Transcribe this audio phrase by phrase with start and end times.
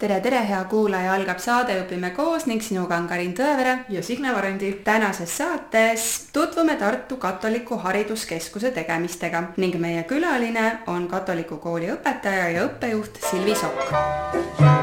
[0.00, 3.84] tere, tere, hea kuulaja, algab saade Õpime koos ning sinuga on Karin Tõevere.
[3.88, 4.72] ja Signe Varendi.
[4.84, 12.68] tänases saates tutvume Tartu Katoliku Hariduskeskuse tegemistega ning meie külaline on katoliku kooli õpetaja ja
[12.68, 14.79] õppejuht Silvi Sokk.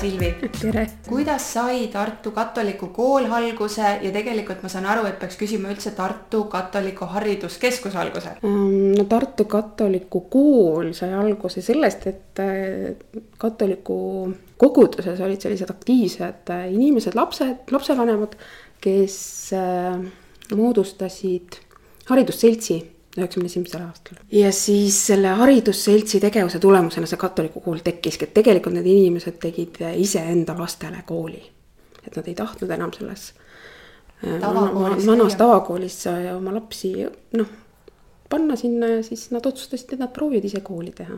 [0.00, 0.34] Silvi.
[0.60, 0.86] tere.
[1.08, 5.92] kuidas sai Tartu Katoliku kool alguse ja tegelikult ma saan aru, et peaks küsima üldse
[5.96, 8.36] Tartu Katoliku Hariduskeskus alguse?
[8.44, 13.98] Ähm, no Tartu Katoliku kool sai alguse sellest, et äh, katoliku
[14.60, 18.38] koguduses olid sellised aktiivsed äh, inimesed, lapsed, lapsevanemad,
[18.80, 19.18] kes
[19.56, 20.00] äh,
[20.56, 21.60] moodustasid
[22.08, 22.80] haridusseltsi
[23.18, 24.18] üheksakümne esimesel aastal.
[24.32, 29.80] ja siis selle haridusseltsi tegevuse tulemusena see katoliku kool tekkiski, et tegelikult need inimesed tegid
[29.96, 31.42] iseenda lastele kooli.
[32.06, 33.32] et nad ei tahtnud enam selles
[34.20, 35.96] Tavakoolis vanas tavakoolis
[36.36, 36.92] oma lapsi
[37.32, 37.52] noh,
[38.28, 41.16] panna sinna ja siis nad otsustasid, et nad proovivad ise kooli teha.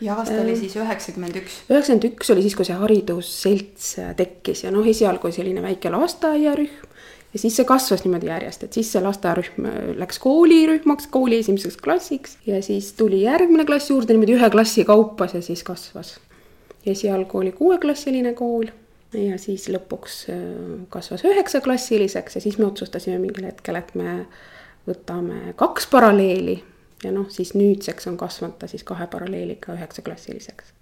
[0.00, 1.60] ja aasta oli siis üheksakümmend üks.
[1.70, 6.97] üheksakümmend üks oli siis, kui see haridusselts tekkis ja noh, esialgu selline väike lasteaiarühm
[7.38, 9.68] ja siis see kasvas niimoodi järjest, et siis see lasteaiarühm
[10.00, 15.36] läks koolirühmaks, kooli esimeseks klassiks ja siis tuli järgmine klass juurde niimoodi ühe klassi kaupas
[15.38, 16.18] ja siis kasvas.
[16.86, 18.70] esialgu oli kuueklassiline kool
[19.12, 20.40] ja siis lõpuks äh,
[20.90, 24.24] kasvas üheksaklassiliseks ja siis me otsustasime mingil hetkel, et me
[24.88, 26.58] võtame kaks paralleeli
[27.04, 30.74] ja noh, siis nüüdseks on kasvanud ta siis kahe paralleeliga üheksaklassiliseks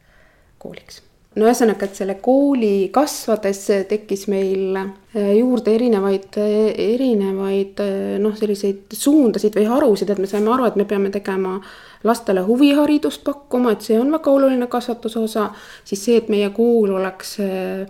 [0.59, 1.03] kooliks
[1.37, 8.97] no ühesõnaga, et selle kooli kasvades tekkis meil äh, juurde erinevaid, erinevaid äh, noh, selliseid
[8.97, 11.59] suundasid või harusid, et me saime aru, et me peame tegema
[12.07, 15.51] lastele huviharidust pakkuma, et see on väga oluline kasvatuse osa.
[15.85, 17.85] siis see, et meie kool oleks äh,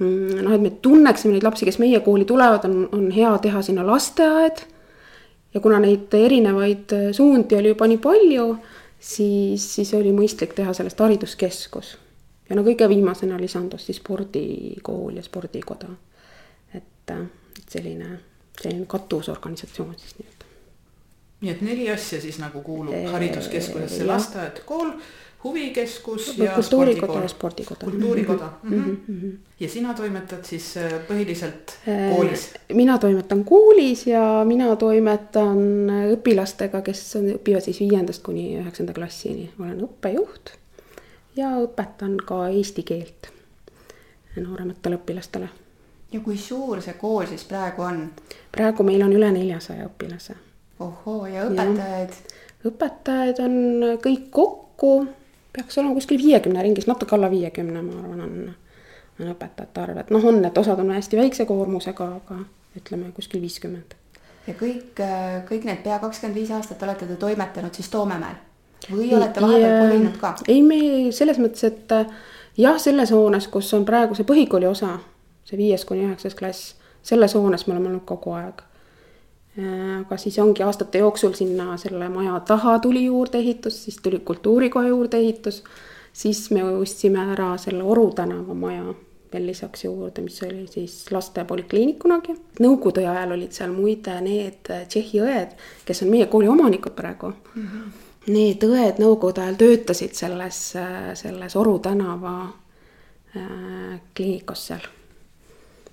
[0.00, 3.86] noh, et me tunneksime neid lapsi, kes meie kooli tulevad, on, on hea teha sinna
[3.86, 4.66] lasteaed.
[5.54, 8.46] ja kuna neid erinevaid suundi oli juba nii palju,
[9.00, 11.96] siis, siis oli mõistlik teha sellest hariduskeskus
[12.50, 15.88] ja no kõige viimasena lisandus siis spordikool ja spordikoda.
[16.74, 18.18] et, et selline,
[18.60, 20.52] selline katusorganisatsioon siis nii-öelda.
[21.40, 24.90] nii et neli asja siis nagu kuulub Ee, hariduskeskusesse, lasteaed, kool,
[25.44, 27.84] huvikeskus ja kultuurikoda ja spordikoda.
[27.84, 28.70] kultuurikoda mm.
[28.70, 28.96] -hmm.
[29.06, 29.30] mhm.
[29.60, 32.54] ja sina toimetad siis äh, põhiliselt Äh, koolis.
[32.72, 35.58] mina toimetan koolis ja mina toimetan
[36.12, 40.59] õpilastega, kes on, õpivad siis viiendast kuni üheksanda klassini, olen õppejuht.
[41.40, 43.32] Ja õpetan ka eesti keelt
[44.36, 45.48] noorematele õpilastele.
[46.12, 48.04] ja kui suur see kool siis praegu on?
[48.52, 50.36] praegu meil on üle neljasaja õpilase
[50.80, 52.18] ohoo, ja õpetajaid?
[52.70, 53.54] õpetajaid on
[54.04, 54.92] kõik kokku,
[55.52, 58.36] peaks olema kuskil viiekümne ringis, natuke alla viiekümne, ma arvan, on,
[59.20, 62.42] on õpetajate arv, et noh, on, et osad on hästi väikse koormusega, aga
[62.78, 63.96] ütleme kuskil viiskümmend.
[64.46, 65.02] ja kõik,
[65.48, 68.38] kõik need pea kakskümmend viis aastat olete te toimetanud siis Toomemäel?
[68.88, 70.34] Või olete vahepeal kolinud ka?
[70.48, 70.80] ei, me
[71.12, 72.06] selles mõttes, et äh,
[72.60, 74.96] jah, selles hoones, kus on praegu see põhikooli osa,
[75.48, 78.64] see viies kuni üheksas klass, selles hoones me oleme olnud kogu aeg.
[79.60, 85.64] aga siis ongi aastate jooksul sinna selle maja taha tuli juurdeehitus, siis tuli kultuurikoja juurdeehitus.
[86.12, 88.94] siis me ostsime ära selle Oru tänava maja
[89.32, 92.34] veel lisaks juurde, mis oli siis laste polikliinik kunagi.
[92.60, 95.52] Nõukogude ajal olid seal muide need Tšehhi õed,
[95.86, 97.66] kes on meie kooli omanikud praegu mm.
[97.66, 98.09] -hmm.
[98.30, 100.62] Need õed nõukogude ajal töötasid selles,
[101.18, 104.88] selles Oru tänava äh, kliinikus seal.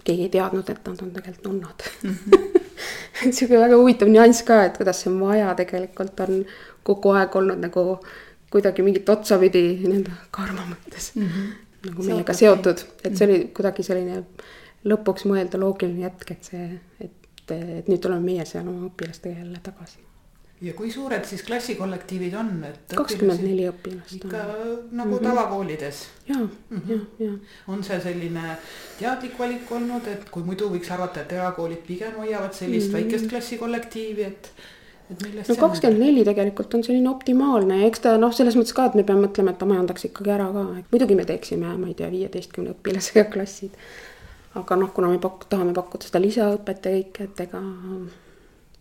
[0.08, 2.16] keegi ei teadnud, et nad on tegelikult nunnad mm.
[2.16, 2.62] -hmm.
[3.28, 6.46] et sihuke väga huvitav nüanss ka, et kuidas see maja tegelikult on
[6.84, 8.00] kogu aeg olnud nagu
[8.52, 11.28] kuidagi mingit otsapidi nii-öelda karma mõttes mm.
[11.28, 11.56] -hmm
[11.86, 14.22] nagu meiega seotud, et see oli kuidagi selline
[14.88, 16.68] lõpuks mõelda loogiline jätk, et see,
[17.04, 20.07] et, et nüüd tuleme meie seal oma õpilastega jälle tagasi.
[20.62, 25.24] Ja kui suured siis klassikollektiivid on, et kakskümmend neli õpilast ikka nagu mm -hmm.
[25.24, 26.00] tavakoolides?
[26.28, 26.90] ja mm, -hmm.
[27.20, 27.34] ja, ja.
[27.68, 28.58] on see selline
[29.00, 33.04] teadlik valik olnud, et kui muidu võiks arvata, et erakoolid pigem hoiavad sellist mm -hmm.
[33.04, 34.52] väikest klassikollektiivi, et
[35.50, 38.96] no kakskümmend neli tegelikult on selline optimaalne ja eks ta noh, selles mõttes ka, et
[38.96, 41.94] me peame mõtlema, et ta majandaks ikkagi ära ka, et muidugi me teeksime, ma ei
[41.94, 43.72] tea, viieteistkümne õpilasega klassid.
[44.56, 47.62] aga noh, kuna me pak-, tahame pakkuda seda lisaõpet ja kõike, et ega.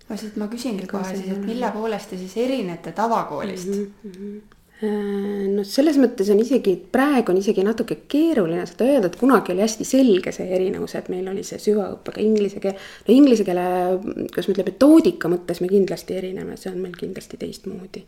[0.08, 3.87] No siit ma küsingi kohe siis, et mille poolest te siis erinete tavakoolist mm?
[4.05, 5.56] -hmm.
[5.56, 9.64] no selles mõttes on isegi, praegu on isegi natuke keeruline seda öelda, et kunagi oli
[9.64, 12.79] hästi selge see erinevus, et meil oli see süvaõppega inglise keel.
[13.08, 13.67] no inglise keele,
[14.31, 18.06] kuidas ma ütlen, metoodika mõttes me kindlasti erineme, see on meil kindlasti teistmoodi.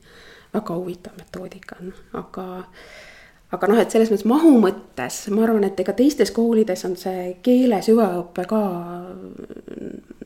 [0.55, 2.65] väga huvitav metoodika on, aga
[3.53, 7.39] aga noh, et selles mõttes mahu mõttes ma arvan, et ega teistes koolides on see
[7.43, 8.61] keele süvaõpe ka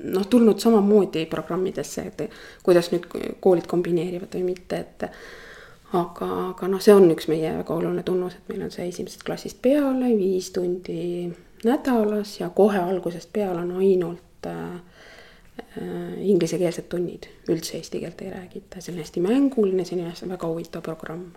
[0.03, 2.23] noh, tulnud samamoodi programmidesse, et
[2.63, 3.07] kuidas nüüd
[3.41, 5.07] koolid kombineerivad või mitte, et
[5.93, 9.25] aga, aga noh, see on üks meie väga oluline tunnus, et meil on see esimesest
[9.27, 11.31] klassist peale viis tundi
[11.65, 18.33] nädalas ja kohe algusest peale on ainult äh, äh, inglisekeelsed tunnid, üldse eesti keelt ei
[18.33, 21.31] räägita, see on hästi mänguline, selline väga huvitav programm.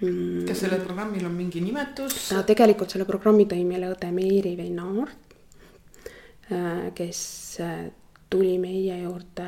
[0.00, 0.46] Mm..
[0.48, 2.30] kas sellel programmil on mingi nimetus?
[2.48, 5.10] tegelikult selle programmi tõi meile õde Meeri Veinaar,
[6.48, 7.20] äh, kes
[7.60, 7.90] äh,
[8.30, 9.46] tuli meie juurde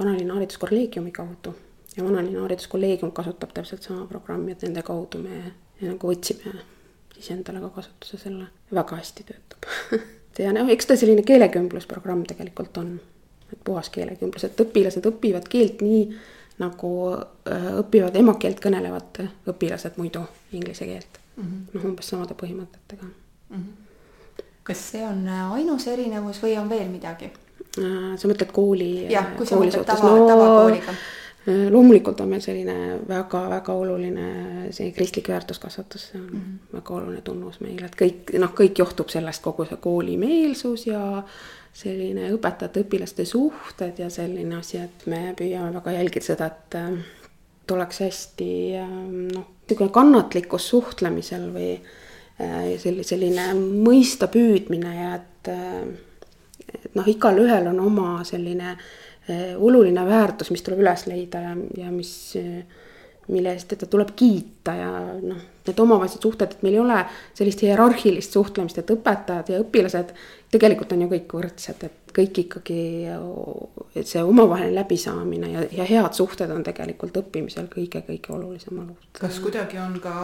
[0.00, 1.54] Vanalinna hariduskolleegiumi kaudu
[1.96, 5.40] ja Vanalinna hariduskolleegium kasutab täpselt sama programmi, et nende kaudu me
[5.80, 6.52] nagu võtsime
[7.14, 9.68] siis endale ka kasutuse selle, väga hästi töötab
[10.44, 12.98] ja noh, eks ta selline keelekümblusprogramm tegelikult on,
[13.52, 16.04] et puhas keelekümblus, et õpilased õpivad keelt nii
[16.58, 21.66] nagu äh, õpivad emakeelt kõnelevad õpilased muidu inglise keelt mm -hmm..
[21.74, 23.12] noh, umbes samade põhimõtetega mm.
[23.56, 24.42] -hmm.
[24.62, 27.32] kas see on ainus erinevus või on veel midagi?
[27.78, 28.90] Äh, sa mõtled kooli?
[29.12, 30.98] jah, kui sa mõtled tava no,, tavakooliga
[31.48, 34.24] Äh, loomulikult on meil selline väga-väga oluline
[34.74, 36.56] see kristlik väärtuskasvatus, see on mm -hmm.
[36.76, 41.22] väga oluline tunnus meil, et kõik noh, kõik johtub sellest, kogu see koolimeelsus ja
[41.72, 46.92] selline õpetajate-õpilaste suhted ja selline asi, et me püüame väga jälgida seda, et äh,
[47.72, 48.50] oleks hästi
[48.82, 48.90] äh,
[49.32, 51.80] noh, niisugune kannatlikkus suhtlemisel või
[52.78, 55.48] selline, selline mõista püüdmine ja et,
[56.74, 58.76] et noh, igalühel on oma selline
[59.28, 62.62] Eh, oluline väärtus, mis tuleb üles leida ja, ja mis, eh,
[63.28, 66.96] mille eest teda tuleb kiita ja noh, need omavahelised suhted, et meil ei ole
[67.36, 70.14] sellist hierarhilist suhtlemist, et õpetajad ja õpilased
[70.48, 72.80] tegelikult on ju kõik võrdsed, et kõik ikkagi,
[73.94, 79.12] et see omavaheline läbisaamine ja, ja head suhted on tegelikult õppimisel kõige-kõige olulisem alus.
[79.20, 80.16] kas kuidagi on ka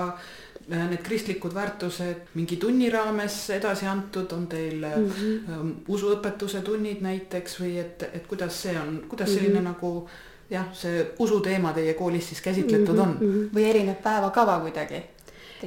[0.72, 5.72] Äh, need kristlikud väärtused mingi tunni raames edasi antud, on teil mm -hmm.
[5.88, 9.69] usuõpetuse tunnid näiteks või et, et kuidas see on, kuidas selline mm -hmm.
[9.69, 10.08] nagu
[10.50, 13.34] jah, see usuteema teie koolis siis käsitletud on mm?
[13.34, 13.54] -hmm.
[13.54, 15.02] või erineb päevakava kuidagi?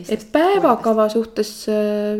[0.09, 2.19] Et päevakava suhtes äh,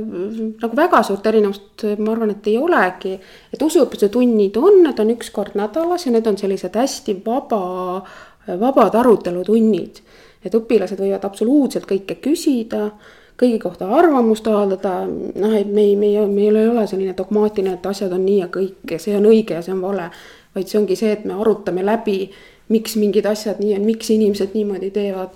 [0.62, 3.18] nagu väga suurt erinevust ma arvan, et ei olegi.
[3.54, 8.02] et usuõpetuse tunnid on, need on üks kord nädalas ja need on sellised hästi vaba,
[8.48, 10.02] vabad arutelutunnid
[10.46, 12.90] et õpilased võivad absoluutselt kõike küsida,
[13.38, 17.78] kõigi kohta arvamust avaldada, noh, et me ei, me ei, meil ei ole selline dogmaatiline,
[17.78, 20.10] et asjad on nii ja kõik ja see on õige ja see on vale.
[20.58, 22.32] vaid see ongi see, et me arutame läbi,
[22.74, 25.36] miks mingid asjad nii on, miks inimesed niimoodi teevad.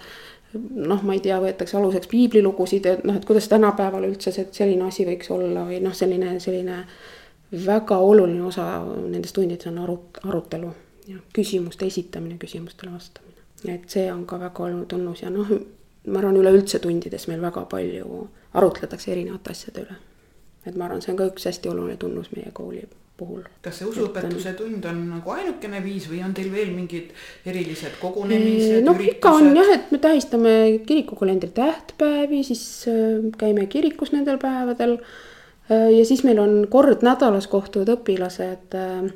[0.53, 4.87] Noh, ma ei tea, võetakse aluseks piiblilugusid, et noh, et kuidas tänapäeval üldse see selline
[4.87, 6.83] asi võiks olla või noh, selline, selline
[7.65, 10.71] väga oluline osa nendest tundidest on arut-, arutelu
[11.07, 13.31] ja küsimuste esitamine, küsimustele vastamine
[13.69, 15.49] et see on ka väga oluline tunnus ja noh,
[16.07, 18.23] ma arvan, üleüldse tundides meil väga palju
[18.57, 19.97] arutletakse erinevate asjade üle.
[20.65, 22.83] et ma arvan, see on ka üks hästi oluline tunnus meie kooli
[23.21, 23.45] puhul.
[23.61, 27.11] kas see usuõpetuse tund on nagu ainukene viis või on teil veel mingid
[27.47, 28.81] erilised kogunemised?
[28.87, 30.53] noh, ikka on jah, et me tähistame
[30.89, 34.97] kirikukalendri tähtpäevi, siis äh, käime kirikus nendel päevadel.
[35.69, 39.11] Äh, ja siis meil on kord nädalas kohtuvad õpilased äh,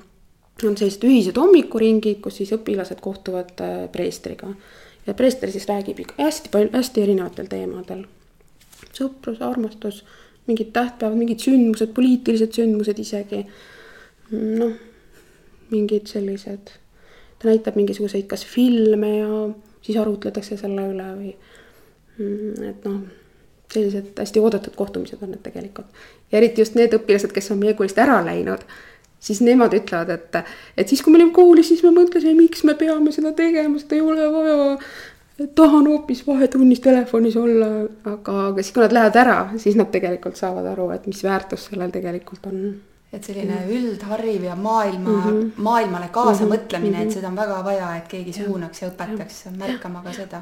[0.64, 3.58] on sellised ühised hommikuringid, kus siis õpilased kohtuvad
[3.92, 4.54] preestriga.
[5.06, 8.06] ja preester siis räägib hästi palju, hästi erinevatel teemadel.
[8.96, 10.06] sõprus, armastus,
[10.48, 13.46] mingid tähtpäevad, mingid sündmused, poliitilised sündmused isegi.
[14.32, 14.74] Noh,
[15.72, 16.72] mingid sellised,
[17.40, 19.44] ta näitab mingisuguseid kas filme ja
[19.86, 21.36] siis arutletakse selle üle või
[22.18, 23.04] mm, et noh
[23.74, 25.88] sellised hästi oodatud kohtumised on need tegelikult.
[26.32, 28.62] ja eriti just need õpilased, kes on meie koolist ära läinud
[29.26, 30.40] siis nemad ütlevad, et,
[30.78, 33.98] et siis, kui me olime koolis, siis me mõtlesime, miks me peame seda tegema, seda
[33.98, 34.58] ei ole vaja.
[35.56, 37.70] tahan hoopis vahetunnis telefonis olla,
[38.06, 41.70] aga, aga siis, kui nad lähevad ära, siis nad tegelikult saavad aru, et mis väärtus
[41.72, 42.62] sellel tegelikult on
[43.14, 43.72] et selline mm.
[43.78, 45.52] üldhariv ja maailma mm, -hmm.
[45.58, 47.08] maailmale kaasamõtlemine mm, -hmm.
[47.08, 50.42] et seda on väga vaja, et keegi suunaks ja õpetaks märkama ka seda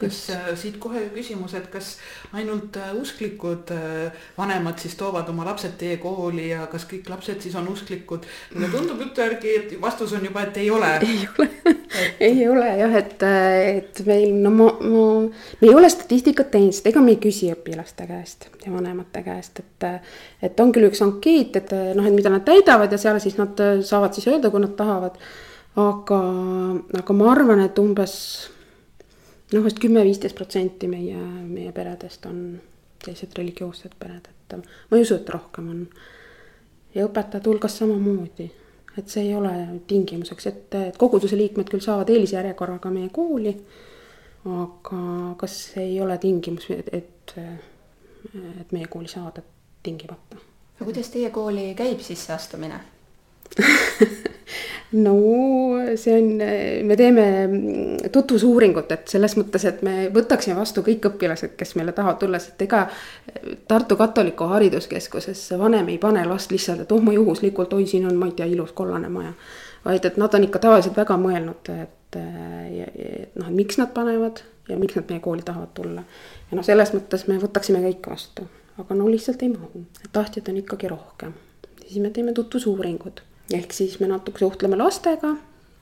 [0.00, 1.92] kas äh, siit kohe küsimus, et kas
[2.36, 7.42] ainult äh, usklikud äh, vanemad siis toovad oma lapsed teie kooli ja kas kõik lapsed
[7.44, 8.26] siis on usklikud?
[8.54, 10.92] mulle tundub jutu järgi, et vastus on juba, et ei ole.
[11.04, 12.14] ei ole et...
[12.28, 13.26] ei ole jah, et,
[13.74, 15.04] et meil no ma, ma,
[15.60, 19.60] me ei ole statistikat teinud, sest ega me ei küsi õpilaste käest ja vanemate käest,
[19.64, 19.90] et.
[20.42, 23.58] et on küll üks ankeet, et noh, et mida nad täidavad ja seal siis nad
[23.86, 25.20] saavad siis öelda, kui nad tahavad.
[25.80, 26.22] aga,
[26.98, 28.16] aga ma arvan, et umbes
[29.52, 32.42] noh, vist kümme-viisteist protsenti meie, meie peredest on
[33.04, 35.84] sellised religioossed pered, et ma ei usu, et rohkem on.
[36.94, 38.50] ja õpetajate hulgas samamoodi,
[38.98, 39.52] et see ei ole
[39.88, 43.54] tingimuseks, et, et koguduse liikmed küll saavad eelisjärjekorraga meie kooli.
[44.50, 45.00] aga
[45.40, 47.34] kas ei ole tingimus, et, et,
[48.60, 49.42] et meie kooli saada
[49.82, 50.40] tingimata.
[50.80, 52.80] no kuidas teie kooli käib sisseastumine?
[54.92, 55.14] no
[55.96, 56.38] see on,
[56.86, 57.48] me teeme
[58.12, 62.62] tutvusuuringut, et selles mõttes, et me võtaksime vastu kõik õpilased, kes meile tahavad tulla, sest
[62.66, 62.86] ega
[63.70, 68.18] Tartu Katoliku Hariduskeskusesse vanem ei pane last lihtsalt, et oh ma juhuslikult, oi siin on,
[68.18, 69.32] ma ei tea, ilus kollane maja.
[69.84, 74.76] vaid et nad on ikka tavaliselt väga mõelnud, et noh, et miks nad panevad ja
[74.78, 76.02] miks nad meie kooli tahavad tulla.
[76.50, 80.62] ja noh, selles mõttes me võtaksime kõik vastu, aga no lihtsalt ei mahu, tahtjaid on
[80.64, 81.34] ikkagi rohkem.
[81.86, 85.34] siis me teeme tutvusuuringud ehk siis me natuke suhtleme lastega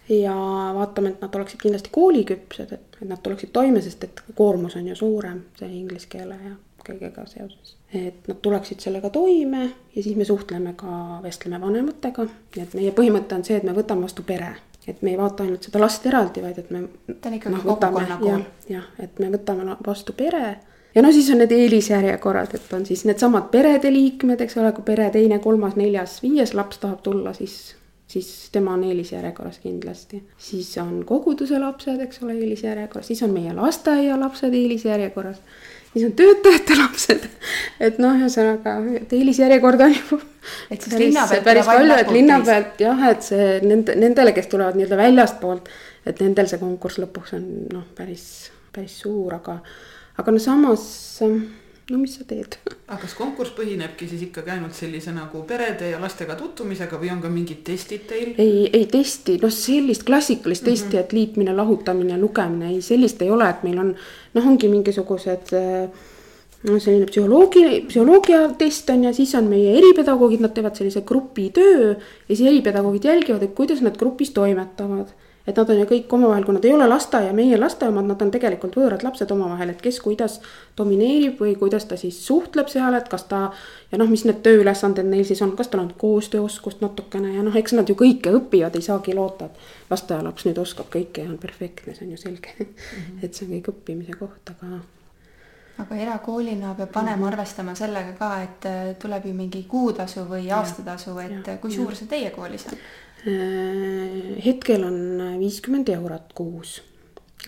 [0.08, 0.34] ja
[0.74, 4.86] vaatame, et nad oleksid kindlasti kooliküpsed, et, et nad tuleksid toime, sest et koormus on
[4.88, 6.54] ju suurem, see inglise keele ja
[6.88, 7.74] kõigega seoses.
[7.92, 12.24] et nad tuleksid sellega toime ja siis me suhtleme ka, vestleme vanematega,
[12.56, 14.54] nii et meie põhimõte on see, et me võtame vastu pere.
[14.88, 16.86] et me ei vaata ainult seda last eraldi, vaid et me.
[17.20, 18.46] ta on ikkagi no, kogukonna kool.
[18.68, 20.56] jah, et me võtame vastu pere
[20.98, 24.82] ja no siis on need eelisjärjekorrad, et on siis needsamad perede liikmed, eks ole, kui
[24.86, 27.76] pere teine, kolmas, neljas, viies laps tahab tulla, siis,
[28.10, 30.24] siis tema on eelisjärjekorras kindlasti.
[30.42, 35.36] siis on koguduse lapsed, eks ole, eelisjärjekorras, siis on meie lasteaia lapsed eelisjärjekorras.
[35.92, 37.28] siis on töötajate lapsed,
[37.80, 40.18] et noh, ühesõnaga, et eelisjärjekord on ju.
[40.72, 41.44] et siis linna pealt.
[41.44, 45.70] päris palju, et linna pealt jah, et see nende, nendele, kes tulevad nii-öelda väljastpoolt,
[46.10, 48.26] et nendel see konkurss lõpuks on noh, päris,
[48.74, 49.60] päris suur, aga
[50.18, 50.82] aga no samas,
[51.22, 52.58] no mis sa teed?
[52.90, 57.22] aga kas konkurss põhinebki siis ikkagi ainult sellise nagu perede ja lastega tutvumisega või on
[57.24, 58.34] ka mingid testid teil?
[58.36, 60.84] ei, ei testi, noh sellist klassikalist mm -hmm.
[60.84, 63.94] testi, et liitmine, lahutamine, lugemine, ei sellist ei ole, et meil on
[64.34, 65.54] noh, ongi mingisugused
[66.66, 71.94] no selline psühholoogi, psühholoogia test on ja siis on meie eripedagoogid, nad teevad sellise grupitöö
[71.94, 75.14] ja siis eripedagoogid jälgivad, et kuidas nad grupis toimetavad
[75.48, 78.22] et nad on ju kõik omavahel, kui nad ei ole lasteaia, meie lasteaia omad, nad
[78.24, 80.38] on tegelikult võõrad lapsed omavahel, et kes kuidas
[80.76, 83.40] domineerib või kuidas ta siis suhtleb seal, et kas ta.
[83.92, 87.56] ja noh, mis need tööülesanded neil siis on, kas tal on koostööoskust natukene ja noh,
[87.56, 91.40] eks nad ju kõike õpivad, ei saagi loota, et lasteaialaps nüüd oskab kõike ja on
[91.40, 92.68] perfektne, see on ju selge mm.
[92.68, 93.18] -hmm.
[93.24, 94.78] et see on kõik õppimise koht, aga
[95.78, 101.18] aga erakoolina peab vanem arvestama sellega ka, et äh, tuleb ju mingi kuutasu või aastatasu,
[101.22, 102.80] et ja, kui suur see teie koolis on?
[103.26, 104.98] Äh, hetkel on
[105.40, 106.76] viiskümmend eurot kuus,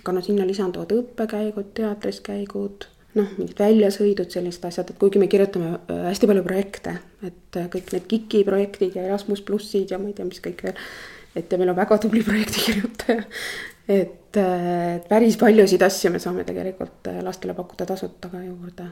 [0.01, 5.29] aga no sinna lisanduvad õppekäigud, teatris käigud, noh, mingid väljasõidud, sellised asjad, et kuigi me
[5.31, 10.01] kirjutame äh, hästi palju projekte, et äh, kõik need KIK-i projektid ja Erasmus plussid ja
[10.03, 10.83] ma ei tea, mis kõik veel.
[11.39, 13.23] et ja meil on väga tubli projektikirjutaja,
[14.01, 14.43] et
[15.07, 18.91] päris paljusid asju me saame tegelikult lastele pakkuda tasuta ka juurde.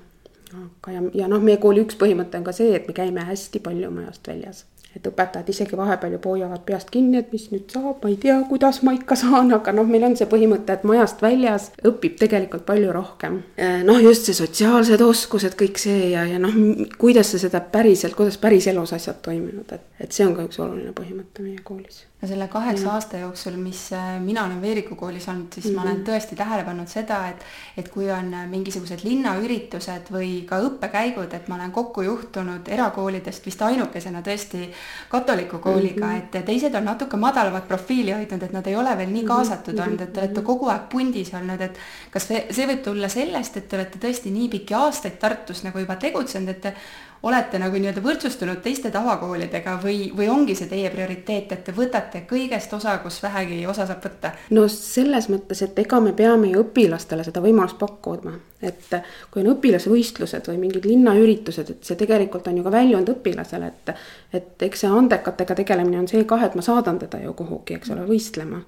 [0.55, 3.67] aga ja, ja noh, meie kooli üks põhimõte on ka see, et me käime hästi
[3.67, 8.01] palju majast väljas et õpetajad isegi vahepeal juba hoiavad peast kinni, et mis nüüd saab,
[8.03, 11.23] ma ei tea, kuidas ma ikka saan, aga noh, meil on see põhimõte, et majast
[11.23, 13.41] väljas õpib tegelikult palju rohkem.
[13.61, 16.55] Eh, noh, just see sotsiaalsed oskused, kõik see ja, ja noh,
[17.01, 20.95] kuidas sa seda päriselt, kuidas päriselus asjad toimivad, et, et see on ka üks oluline
[20.97, 25.53] põhimõte meie koolis no selle kaheksa aasta jooksul, mis äh, mina olen Veeriku koolis olnud,
[25.55, 25.77] siis mm -hmm.
[25.77, 26.05] ma olen mhm.
[26.09, 27.45] tõesti tähele pannud seda, et
[27.77, 33.47] et kui on äh, mingisugused linnaüritused või ka õppekäigud, et ma olen kokku juhtunud erakoolidest
[33.47, 34.71] vist ainukesena tõesti
[35.09, 36.19] katoliku kooliga -hmm.
[36.19, 39.29] et teised on natuke madalamat profiili hoidnud, et nad ei ole veel nii mhm.
[39.29, 39.83] kaasatud -hmm.
[39.83, 41.79] olnud, et te olete kogu aeg pundis olnud, et
[42.11, 45.97] kas see võib tulla sellest, et te olete tõesti nii pikki aastaid Tartus nagu juba
[45.97, 46.75] tegutsenud, et
[47.23, 52.23] olete nagu nii-öelda võrdsustunud teiste tavakoolidega või, või ongi see teie prioriteet, et te võtate
[52.31, 54.33] kõigest osa, kus vähegi osa saab võtta?
[54.55, 58.95] no selles mõttes, et ega me peame ju õpilastele seda võimalust pakkuma, et
[59.33, 63.97] kui on õpilasvõistlused või mingid linnaüritused, et see tegelikult on ju ka väljund õpilasele, et.
[64.33, 67.95] et eks see andekatega tegelemine on see kah, et ma saadan teda ju kuhugi, eks
[67.95, 68.63] ole, võistlema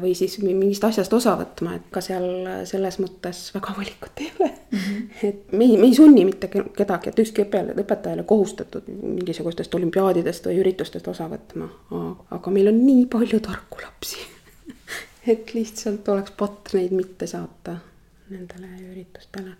[0.00, 2.26] või siis mingist asjast osa võtma, et ka seal
[2.68, 4.78] selles mõttes väga valikut ei ole mm.
[4.78, 5.04] -hmm.
[5.28, 10.46] et me ei, me ei sunni mitte kedagi, et ükski õppejale, õpetajale kohustatud mingisugustest olümpiaadidest
[10.50, 11.68] või üritustest osa võtma.
[12.30, 14.18] aga meil on nii palju tarku lapsi
[15.32, 17.76] et lihtsalt oleks patt neid mitte saata
[18.30, 19.56] nendele üritustele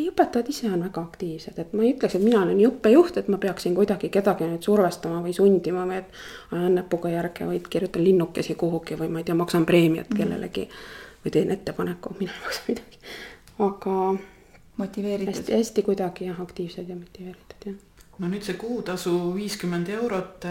[0.00, 3.20] ei, õpetajad ise on väga aktiivsed, et ma ei ütleks, et mina olen nii õppejuht,
[3.20, 6.18] et ma peaksin kuidagi kedagi nüüd survestama või sundima või et.
[6.56, 10.16] ajan näpuga järge või kirjutan linnukesi kuhugi või ma ei tea, maksan preemiat mm.
[10.16, 10.66] kellelegi
[11.24, 13.00] või teen ettepaneku, mina ei maksa midagi,
[13.68, 14.00] aga.
[14.80, 17.49] hästi-hästi kuidagi jah, aktiivsed ja motiveeritud
[18.20, 20.44] no nüüd see kuutasu viiskümmend eurot,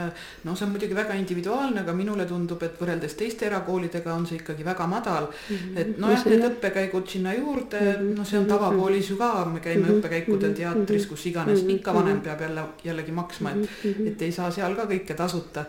[0.45, 4.39] no see on muidugi väga individuaalne, aga minule tundub, et võrreldes teiste erakoolidega on see
[4.39, 5.55] ikkagi väga madal mm.
[5.55, 5.77] -hmm.
[5.83, 8.17] et nojah, need õppekäigud sinna juurde mm, -hmm.
[8.17, 9.99] no see on tavakoolis ju ka, me käime mm -hmm.
[9.99, 13.69] õppekäikudel teatris, kus iganes, ikka vanem peab jälle jällegi maksma, et,
[14.07, 15.65] et ei saa seal ka kõike tasuta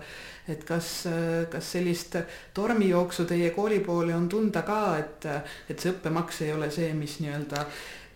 [0.48, 1.04] et kas,
[1.50, 2.16] kas sellist
[2.54, 5.26] tormijooksu teie kooli poole on tunda ka, et,
[5.68, 7.66] et see õppemaks ei ole see, mis nii-öelda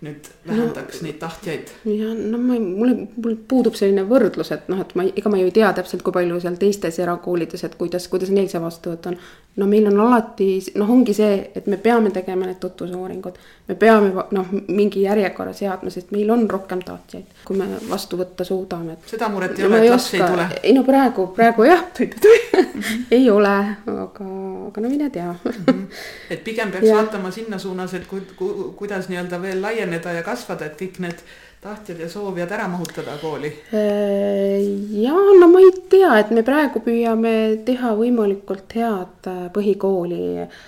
[0.02, 1.70] nüüd vähendaks no, neid tahtjaid?
[1.88, 5.48] ja no ma, mul, mul puudub selline võrdlus, et noh, et ma, ega ma ju
[5.48, 9.18] ei tea täpselt, kui palju seal teistes erakoolides, et kuidas, kuidas neil see vastuvõtt on.
[9.56, 10.48] no meil on alati,
[10.80, 13.38] noh, ongi see, et me peame tegema need tutvusuuringud.
[13.68, 18.44] me peame noh, mingi järjekorra seadma, sest meil on rohkem tahtjaid, kui me vastu võtta
[18.44, 18.98] suudame.
[19.06, 20.48] seda muret ei ole, et lapsi ei tule?
[20.62, 21.86] ei no praegu, praegu jah,
[23.16, 23.54] ei ole,
[23.86, 24.26] aga,
[24.68, 25.34] aga no mine tea.
[25.44, 25.86] -hmm.
[26.30, 26.96] et pigem peaks ja.
[26.96, 31.24] vaatama sinna suunas, et ku, ku, kuidas nii-öelda veel laieneda ja kasvada, et kõik need
[31.64, 33.50] tahtjad ja soovijad ära mahutada kooli?
[33.72, 34.64] Äh,
[35.00, 40.64] ja no ma ei tea, et me praegu püüame teha võimalikult head äh, põhikooli äh,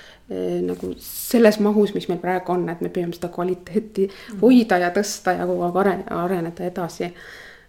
[0.67, 4.39] nagu selles mahus, mis meil praegu on, et me püüame seda kvaliteeti mm.
[4.45, 7.13] hoida ja tõsta ja kogu aeg areneda edasi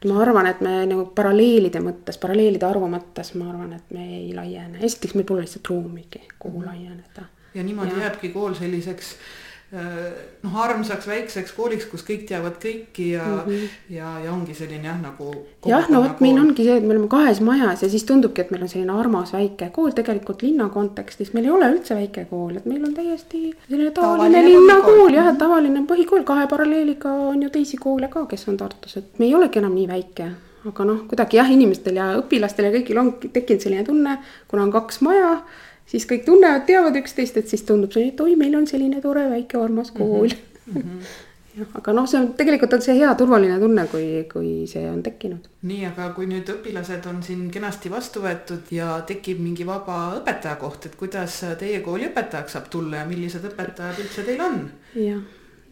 [0.08, 4.30] ma arvan, et me nagu paralleelide mõttes, paralleelide arvu mõttes, ma arvan, et me ei
[4.36, 6.70] laiene, esiteks meil pole lihtsalt ruumigi, kuhu mm.
[6.70, 7.28] laieneda.
[7.58, 8.06] ja niimoodi ja.
[8.06, 13.74] jääbki kool selliseks Äh, noh, armsaks väikseks kooliks, kus kõik teavad kõiki ja mm, -hmm.
[13.98, 15.28] ja, ja ongi selline jah, nagu.
[15.68, 18.52] jah, no vot, meil ongi see, et me oleme kahes majas ja siis tundubki, et
[18.52, 21.34] meil on selline armas väike kool, tegelikult linna kontekstis.
[21.34, 25.14] Meil ei ole üldse väike kool, et meil on täiesti selline tavaline linnakool.
[25.14, 29.20] jah, et tavaline põhikool, kahe paralleeliga on ju teisi koole ka, kes on Tartus, et
[29.20, 30.32] me ei olegi enam nii väike.
[30.68, 34.72] Aga noh, kuidagi jah, inimestel ja õpilastel ja kõigil on tekkinud selline tunne, kuna on
[34.72, 35.42] kaks maja
[35.88, 39.28] siis kõik tunnevad, teavad üksteist, et siis tundub see, et oi, meil on selline tore
[39.32, 40.76] väike armas kool mm.
[40.76, 41.08] -hmm.
[41.60, 45.02] jah, aga noh, see on tegelikult on see hea turvaline tunne, kui, kui see on
[45.04, 45.48] tekkinud.
[45.70, 50.58] nii, aga kui nüüd õpilased on siin kenasti vastu võetud ja tekib mingi vaba õpetaja
[50.62, 54.62] koht, et kuidas teie kooli õpetajaks saab tulla ja millised õpetajad üldse teil on?
[54.96, 55.22] jah,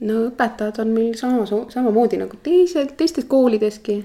[0.01, 4.03] no õpetajad on meil sama, samamoodi nagu teised, teistes koolideski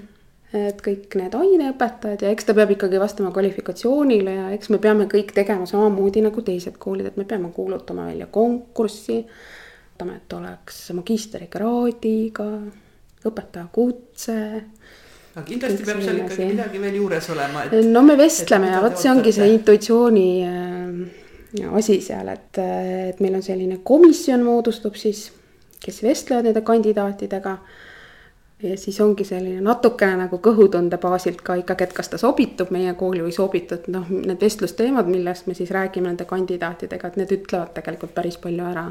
[0.53, 5.07] et kõik need aineõpetajad ja eks ta peab ikkagi vastama kvalifikatsioonile ja eks me peame
[5.11, 9.23] kõik tegema samamoodi nagu teised koolid, et me peame kuulutama välja konkurssi.
[10.01, 12.47] ootame, et oleks magistrikraadiga,
[13.25, 14.37] õpetaja kutse.
[15.35, 19.11] aga kindlasti peab seal ikkagi midagi veel juures olema, no me vestleme ja vot see
[19.11, 25.29] ongi see intuitsiooni äh, asi seal, et, et meil on selline komisjon moodustub siis,
[25.81, 27.55] kes vestlevad nende kandidaatidega
[28.63, 32.93] ja siis ongi selline natukene nagu kõhutunde baasilt ka ikkagi, et kas ta sobitub meie
[32.97, 37.19] kooli või ei sobitu, et noh, need vestlusteemad, millest me siis räägime nende kandidaatidega, et
[37.21, 38.87] need ütlevad tegelikult päris palju ära.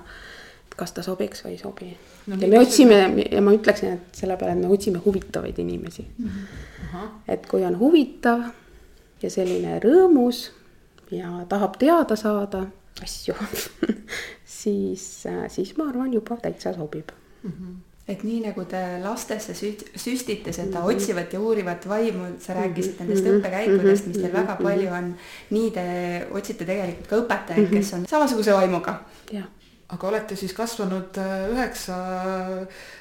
[0.66, 1.90] et kas ta sobiks või ei sobi
[2.26, 2.36] no,.
[2.40, 2.98] ja me otsime
[3.30, 6.28] ja ma ütleksin, et selle peale, et me otsime huvitavaid inimesi mm.
[6.28, 7.08] -hmm.
[7.28, 8.42] et kui on huvitav
[9.22, 10.50] ja selline rõõmus
[11.10, 12.66] ja tahab teada saada
[13.02, 13.34] asju
[14.60, 17.10] siis, siis ma arvan, juba täitsa sobib
[17.42, 17.50] mm.
[17.50, 23.24] -hmm et nii nagu te lastesse süstite seda otsivat ja uurivat vaimu, sa rääkisid nendest
[23.24, 23.38] mhm.
[23.38, 25.14] õppekäikudest, mis teil väga palju on.
[25.54, 25.86] nii te
[26.34, 28.98] otsite tegelikult ka õpetajaid, kes on samasuguse vaimuga.
[29.90, 31.96] aga olete siis kasvanud äh, üheksa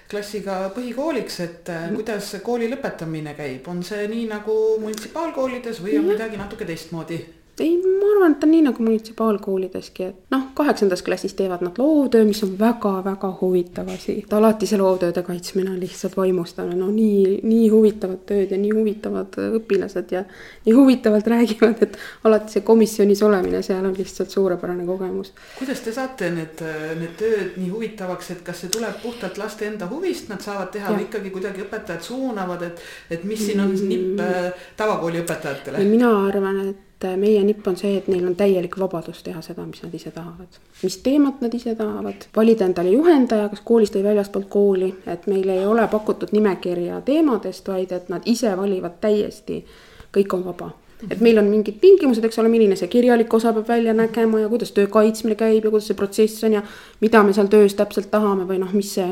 [0.09, 6.09] klassiga põhikooliks, et äh, kuidas kooli lõpetamine käib, on see nii nagu munitsipaalkoolides või on
[6.13, 7.19] midagi natuke teistmoodi?
[7.63, 12.25] Ei, ma arvan, et on nii nagu munitsipaalkoolideski, et noh, kaheksandas klassis teevad nad loovtöö,
[12.27, 14.17] mis on väga-väga huvitav asi.
[14.31, 19.39] alati see loovtööde kaitsmine on lihtsalt vaimustav, no nii, nii huvitavad tööd ja nii huvitavad
[19.59, 20.23] õpilased ja
[20.65, 25.33] nii huvitavalt räägivad, et alati see komisjonis olemine seal on lihtsalt suurepärane kogemus.
[25.59, 26.65] kuidas te saate need,
[26.99, 30.93] need tööd nii huvitavaks, et kas see tuleb puhtalt laste enda huvist, nad saavad teha
[30.93, 34.61] või ikkagi kuidagi õpetajad suunavad, et, et mis siin on nipp mm.
[34.77, 35.87] tavakooli õpetajatele?
[35.89, 39.39] mina arvan, et et äh, meie nipp on see, et neil on täielik vabadus teha
[39.41, 40.59] seda, mis nad ise tahavad.
[40.83, 45.49] mis teemat nad ise tahavad, valida endale juhendaja, kas koolist või väljaspoolt kooli, et meil
[45.49, 49.63] ei ole pakutud nimekirja teemadest, vaid et nad ise valivad täiesti,
[50.11, 50.71] kõik on vaba
[51.07, 54.49] et meil on mingid tingimused, eks ole, milline see kirjalik osa peab välja nägema ja
[54.51, 56.63] kuidas töö kaitsmine käib ja kuidas see protsess on ja
[56.99, 59.07] mida me seal töös täpselt tahame või noh, mis see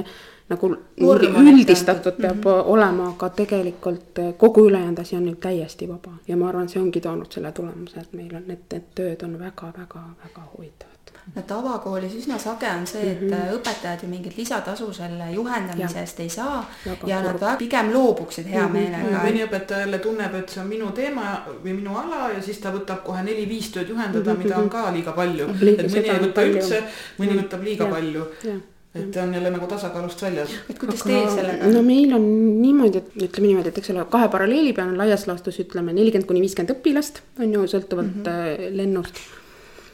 [0.50, 2.70] nagu üldistatud peab mm -hmm.
[2.76, 6.12] olema, aga tegelikult eh, kogu ülejäänud asi on nüüd täiesti vaba.
[6.28, 9.40] ja ma arvan, see ongi toonud selle tulemuse, et meil on need, need tööd on
[9.40, 10.98] väga-väga-väga huvitavad
[11.36, 13.56] no tavakoolis üsna sage on see, et mm -hmm.
[13.58, 18.68] õpetajad ju mingit lisatasu selle juhendamise eest ei saa Väga ja nad pigem loobuksid hea
[18.68, 18.74] mm -hmm.
[18.74, 19.24] meelega.
[19.24, 22.72] mõni õpetaja jälle tunneb, et see on minu teema või minu ala ja siis ta
[22.72, 24.44] võtab kohe neli-viis tööd juhendada mm, -hmm.
[24.44, 25.50] mida on ka liiga palju.
[25.50, 26.84] et mõni ei võta üldse,
[27.20, 27.90] mõni võtab liiga ja.
[27.90, 28.54] palju ja
[29.00, 30.54] et ta on jälle nagu tasakaalust väljas.
[30.70, 31.72] et kuidas Aga, teil sellega?
[31.74, 32.28] no meil on
[32.62, 36.30] niimoodi, et ütleme niimoodi, et eks ole, kahe paralleeli peal on laias laastus ütleme nelikümmend
[36.30, 38.78] kuni viiskümmend õpilast on ju sõltuvalt mm -hmm.
[38.78, 39.22] lennust.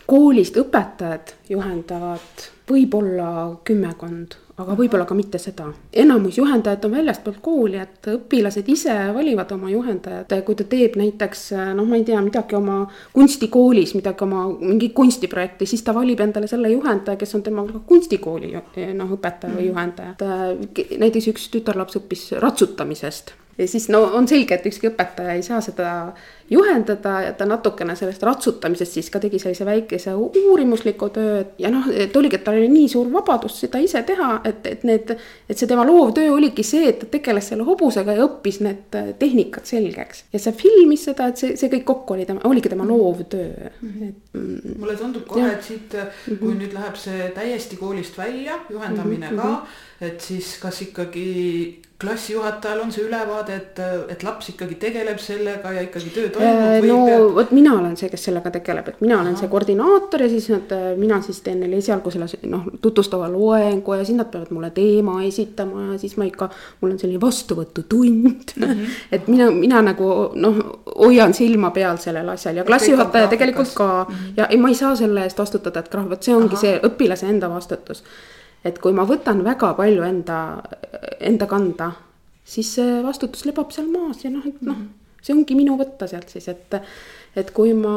[0.05, 5.65] koolist õpetajad juhendavad võib-olla kümmekond aga võib-olla ka mitte seda.
[5.93, 11.45] enamus juhendajad on väljastpoolt kooli, et õpilased ise valivad oma juhendajad, kui ta teeb näiteks
[11.73, 16.49] noh, ma ei tea, midagi oma kunstikoolis, midagi oma mingit kunstiprojekti, siis ta valib endale
[16.51, 18.53] selle juhendaja, kes on tema kunstikooli
[18.93, 20.17] noh, õpetaja või juhendaja.
[20.99, 25.61] näiteks üks tütarlaps õppis ratsutamisest ja siis no on selge, et ükski õpetaja ei saa
[25.61, 25.89] seda
[26.49, 31.87] juhendada ja ta natukene sellest ratsutamisest siis ka tegi sellise väikese uurimusliku töö ja noh,
[31.91, 35.13] et oligi, et tal oli nii suur vabadus seda ise teha, et, et need,
[35.49, 39.69] et see tema loovtöö oligi see, et ta tegeles selle hobusega ja õppis need tehnikad
[39.69, 40.25] selgeks.
[40.33, 43.93] ja see filmis seda, et see, see kõik kokku oli tema, oligi tema loovtöö mm.
[43.93, 44.13] -hmm.
[44.33, 46.59] Mm, mulle tundub kohe, et siit, kui mm -hmm.
[46.59, 49.41] nüüd läheb see täiesti koolist välja, juhendamine mm -hmm.
[49.41, 50.11] ka, mhm.
[50.11, 53.79] et siis kas ikkagi klassijuhatajal on see ülevaade, et,
[54.09, 57.27] et laps ikkagi tegeleb sellega ja ikkagi töö toimub või no peab...
[57.37, 59.25] vot mina olen see, kes sellega tegeleb, et mina Aha.
[59.25, 63.97] olen see koordinaator ja siis nad, mina siis teen neile esialgu selle noh, tutvustava loengu
[63.97, 66.49] ja siis nad peavad mulle teema esitama ja siis ma ikka,
[66.81, 68.67] mul on selline vastuvõtutund mm.
[68.67, 68.99] -hmm.
[69.11, 70.61] et mina, mina nagu noh,
[70.97, 74.37] hoian silma peal sellel asjal ja klassijuhataja tegelikult ka mm -hmm.
[74.37, 76.61] ja ei, ma ei saa selle eest vastutada, et noh, vot see ongi Aha.
[76.61, 78.03] see õpilase enda vastutus
[78.65, 80.39] et kui ma võtan väga palju enda,
[81.19, 81.91] enda kanda,
[82.43, 84.79] siis see vastutus lebab seal maas ja noh, et noh,
[85.23, 86.75] see ongi minu võtta sealt siis, et,
[87.39, 87.95] et kui ma,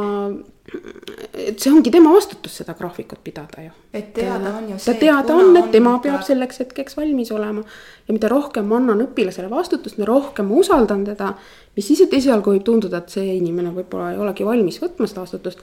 [1.34, 3.72] et see ongi tema vastutus seda graafikut pidada ju.
[3.92, 4.92] et teada on ju see.
[4.92, 7.64] ta teada on, et tema on peab selleks hetkeks valmis olema
[8.06, 11.34] ja mida rohkem ma annan õpilasele vastutust, mida rohkem ma usaldan teda,
[11.76, 15.26] mis siis, et esialgu võib tunduda, et see inimene võib-olla ei olegi valmis võtma seda
[15.26, 15.62] vastutust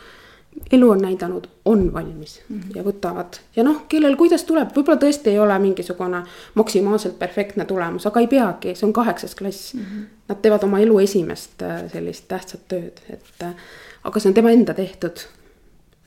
[0.72, 2.76] elu on näidanud, on valmis mm -hmm.
[2.76, 8.08] ja võtavad ja noh, kellel kuidas tuleb, võib-olla tõesti ei ole mingisugune maksimaalselt perfektne tulemus,
[8.08, 9.80] aga ei peagi, see on kaheksas klass mm.
[9.80, 10.06] -hmm.
[10.28, 13.56] Nad teevad oma elu esimest äh, sellist tähtsat tööd, et äh,
[14.04, 15.20] aga see on tema enda tehtud.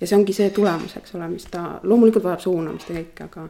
[0.01, 3.49] ja see ongi see tulemus, eks ole, mis ta loomulikult vajab suunamist ja kõike, aga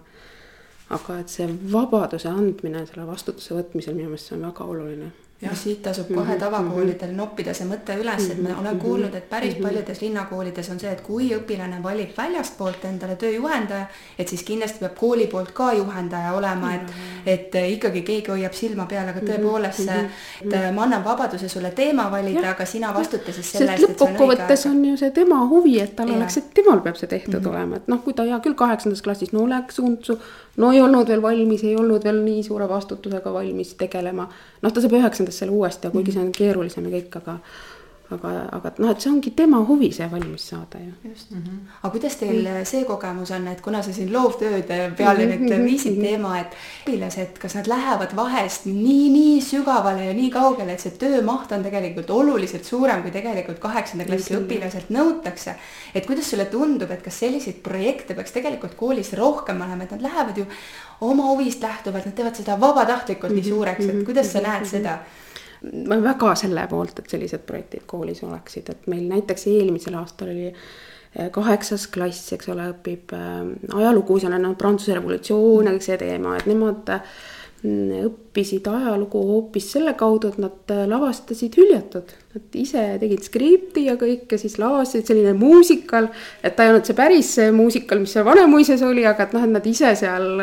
[0.90, 5.10] aga et see vabaduse andmine selle vastutuse võtmisel minu meelest see on väga oluline
[5.54, 7.16] siit tasub kohe mhm, tavakoolidel mhm.
[7.16, 10.92] noppida see mõte üles, et ma olen mhm, kuulnud, et päris paljudes linnakoolides on see,
[10.92, 16.32] et kui õpilane valib väljastpoolt endale tööjuhendaja, et siis kindlasti peab kooli poolt ka juhendaja
[16.36, 16.94] olema, et,
[17.34, 19.98] et ikkagi keegi hoiab silma peal, aga tõepoolest see,
[20.46, 24.08] et ma annan vabaduse sulle teema valida, aga sina vastuta siis selle eest, et see
[24.08, 24.16] on õige.
[24.16, 26.16] lõppkokkuvõttes on ju see tema huvi, et tal ja.
[26.16, 27.52] oleks, et temal peab see tehtud mm -hmm.
[27.52, 30.16] olema, et noh, kui ta hea küll kaheksandas klassis, no läks untsu
[30.56, 34.28] no ei olnud veel valmis, ei olnud veel nii suure vastutusega valmis tegelema.
[34.62, 37.38] noh, ta saab üheksandas selle uuesti ja kuigi see on keerulisem ja kõik, aga
[38.14, 40.92] aga, aga noh, et see ongi tema huvi see valmis saada ju.
[41.10, 41.58] just mm, -hmm.
[41.82, 42.64] aga kuidas teil mm -hmm.
[42.64, 44.62] see kogemus on, et kuna sa siin loovtööde
[44.96, 45.50] peale mm -hmm.
[45.50, 46.54] nüüd viisid teema, et
[46.86, 51.62] õpilased, kas nad lähevad vahest nii, nii sügavale ja nii kaugele, et see töömaht on
[51.62, 54.46] tegelikult oluliselt suurem, kui tegelikult kaheksanda klassi mm -hmm.
[54.46, 55.54] õpilaselt nõutakse.
[55.94, 60.02] et kuidas sulle tundub, et kas selliseid projekte peaks tegelikult koolis rohkem olema, et nad
[60.02, 60.46] lähevad ju
[61.00, 63.42] oma huvist lähtuvalt, nad teevad seda vabatahtlikult mm -hmm.
[63.42, 64.98] nii suureks, et kuidas sa näed seda?
[65.72, 70.32] Ma olen väga selle poolt, et sellised projektid koolis oleksid, et meil näiteks eelmisel aastal
[70.32, 73.40] oli eh, kaheksas klass, eks ole, õpib äh,
[73.80, 77.18] ajalugu, seal on Prantsuse revolutsioon kõik see teema, et nemad äh,
[78.36, 82.10] õppisid ajalugu hoopis selle kaudu, et nad äh, lavastasid hüljatud.
[82.36, 86.10] Nad ise tegid skripti ja kõik ja siis lavastasid selline muusikal.
[86.44, 89.46] et ta ei olnud see päris see muusikal, mis seal Vanemuises oli, aga et noh,
[89.46, 90.42] et nad ise seal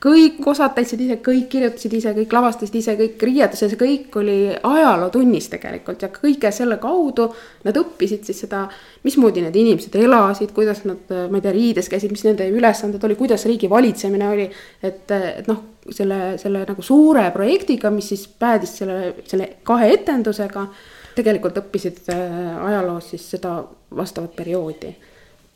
[0.00, 5.50] kõik osad täitsid ise, kõik kirjutasid ise, kõik lavastasid ise, kõik riietuses, kõik oli ajalootunnis
[5.52, 7.28] tegelikult ja kõige selle kaudu
[7.68, 8.64] nad õppisid siis seda,
[9.04, 13.20] mismoodi need inimesed elasid, kuidas nad, ma ei tea, riides käisid, mis nende ülesanded oli,
[13.20, 14.48] kuidas riigi valitsemine oli.
[14.80, 20.68] et, et noh selle, selle nagu suure projektiga, mis siis päädis selle, selle kahe etendusega.
[21.14, 23.58] tegelikult õppisid äh, ajaloos siis seda
[23.94, 24.94] vastavat perioodi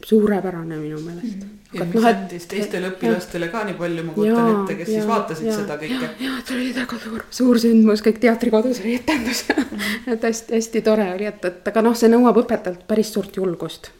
[0.04, 1.40] suurepärane minu meelest mm.
[1.40, 1.78] -hmm.
[1.78, 5.08] ja mis no, andis teistele õpilastele ka nii palju, ma kujutan ette, kes ja, siis
[5.08, 6.10] vaatasid ja, seda kõike.
[6.20, 9.44] ja, see oli väga suur, suur sündmus, kõik teatrikodus oli etendus
[10.12, 13.90] et hästi-hästi tore oli, et, et aga noh, see nõuab õpetajalt päris suurt julgust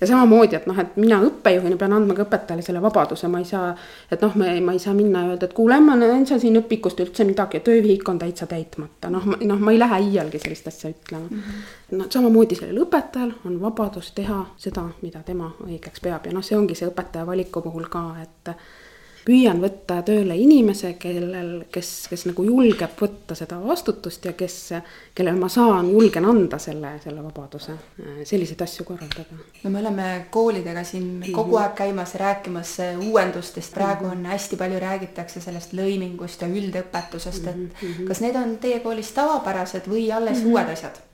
[0.00, 3.48] ja samamoodi, et noh, et mina õppejuhina pean andma ka õpetajale selle vabaduse, ma ei
[3.48, 3.70] saa,
[4.12, 6.40] et noh, ma ei, ma ei saa minna ja öelda, et kuule, ma ei saa
[6.42, 10.68] siin õpikust üldse midagi, töövihik on täitsa täitmata, noh, noh, ma ei lähe iialgi sellist
[10.68, 11.44] asja ütlema mm.
[11.44, 11.98] -hmm.
[11.98, 16.58] no samamoodi sellel õpetajal on vabadus teha seda, mida tema õigeks peab ja noh, see
[16.58, 18.56] ongi see õpetaja valiku puhul ka, et
[19.26, 24.56] püüan võtta tööle inimese, kellel, kes, kes nagu julgeb võtta seda vastutust ja kes,
[25.16, 27.74] kellel ma saan, julgen anda selle, selle vabaduse
[28.24, 29.40] selliseid asju korraldada.
[29.64, 32.76] no me oleme koolidega siin kogu aeg käimas ja rääkimas
[33.08, 34.12] uuendustest, praegu -hmm.
[34.12, 38.06] on hästi palju räägitakse sellest lõimingust ja üldõpetusest, et -hmm.
[38.08, 41.05] kas need on teie koolis tavapärased või alles uued asjad?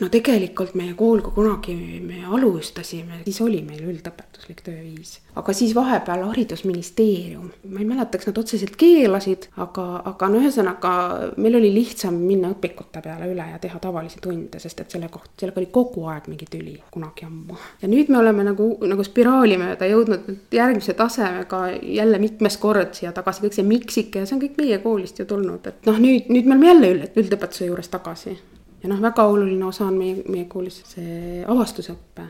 [0.00, 5.18] No tegelikult meie kool, kui kunagi me alustasime, siis oli meil üldõpetuslik tööviis.
[5.34, 10.94] aga siis vahepeal Haridusministeerium, ma ei mäleta, kas nad otseselt keelasid, aga, aga no ühesõnaga
[11.36, 15.32] meil oli lihtsam minna õpikute peale üle ja teha tavalisi tunde, sest et selle kohta,
[15.40, 17.58] sellega oli kogu aeg mingi tüli, kunagi ammu.
[17.82, 23.12] ja nüüd me oleme nagu, nagu spiraali mööda jõudnud järgmise tasemega jälle mitmes kord siia
[23.14, 26.30] tagasi, kõik see miksike ja see on kõik meie koolist ju tulnud, et noh, nüüd,
[26.30, 28.38] nüüd me oleme jälle üld, üldõpetuse juures tagasi
[28.84, 32.28] ja noh, väga oluline osa on meie, meie koolis see avastusõppe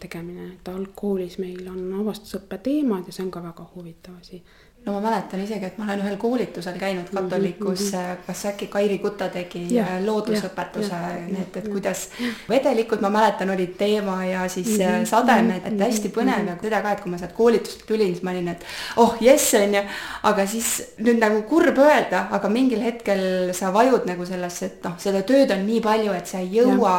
[0.00, 4.40] tegemine, et algkoolis meil on avastusõppe teemad ja see on ka väga huvitav asi
[4.86, 8.26] no ma mäletan isegi, et ma olen ühel koolitusel käinud katolikus mm, -hmm.
[8.26, 12.06] kas äkki Kairi Kuta tegi yeah, loodusõpetuse yeah,, need, et kuidas
[12.48, 15.04] vedelikud, ma mäletan, olid teema ja siis mm -hmm.
[15.06, 18.30] sademed, et hästi põnev ja seda ka, et kui ma sealt koolitust tulin, siis ma
[18.30, 18.64] olin, et
[18.96, 19.82] oh jess, on ju,
[20.22, 24.96] aga siis nüüd nagu kurb öelda, aga mingil hetkel sa vajud nagu sellesse, et noh,
[24.98, 26.94] seda tööd on nii palju, et sa ei jõua,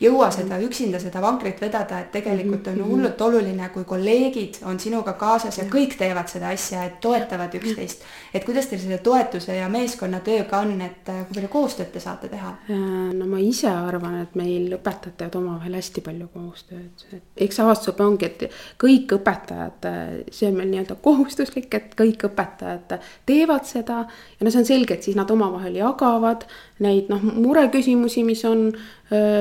[0.00, 5.12] jõua seda üksinda seda vankrit vedada, et tegelikult on hullult oluline, kui kolleegid on sinuga
[5.12, 8.02] kaasas ja kõik teevad seda asja, et toetada toetavad üksteist.
[8.34, 12.28] et kuidas teil selle toetuse ja meeskonnatööga on, et äh, kui palju koostööd te saate
[12.32, 12.54] teha?
[12.70, 12.78] Äh,
[13.16, 18.30] no ma ise arvan, et meil õpetajad omavahel hästi palju koostööd, et eks avastusõpe ongi,
[18.30, 18.46] et
[18.80, 24.52] kõik õpetajad, äh, see on meil nii-öelda kohustuslik, et kõik õpetajad teevad seda ja no
[24.52, 26.46] see on selge, et siis nad omavahel jagavad
[26.84, 28.66] neid noh, mureküsimusi, mis on,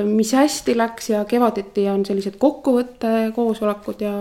[0.06, 4.14] mis hästi läks ja kevaditi on sellised kokkuvõtte koosolekud ja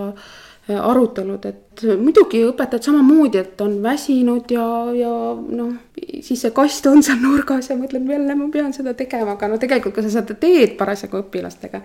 [0.71, 5.73] arutelud, et muidugi õpetajad samamoodi, et on väsinud ja, ja noh,
[6.23, 9.59] siis see kast on seal nurgas ja mõtled jälle ma pean seda tegema, aga no
[9.63, 11.83] tegelikult, kui sa seda teed parasjagu õpilastega,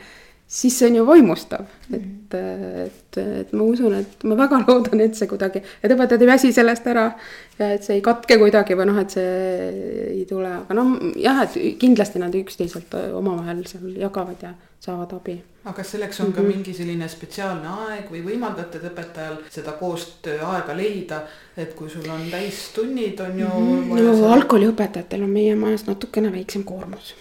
[0.48, 5.18] siis see on ju vaimustav, et, et, et ma usun, et ma väga loodan, et
[5.18, 7.10] see kuidagi, et õpetajad ei väsi sellest ära
[7.58, 9.28] ja et see ei katke kuidagi või noh, et see
[10.14, 15.36] ei tule, aga noh, jah, et kindlasti nad üksteiselt omavahel seal jagavad ja saavad abi.
[15.66, 16.56] aga kas selleks on ka mm -hmm.
[16.56, 21.22] mingi selline spetsiaalne aeg või võimaldate te õpetajal seda koostööaega leida,
[21.58, 23.92] et kui sul on täistunnid, on ju mm.
[23.92, 24.04] -hmm.
[24.04, 24.32] no seal...
[24.32, 27.16] algkooliõpetajatel on meie majas natukene väiksem koormus.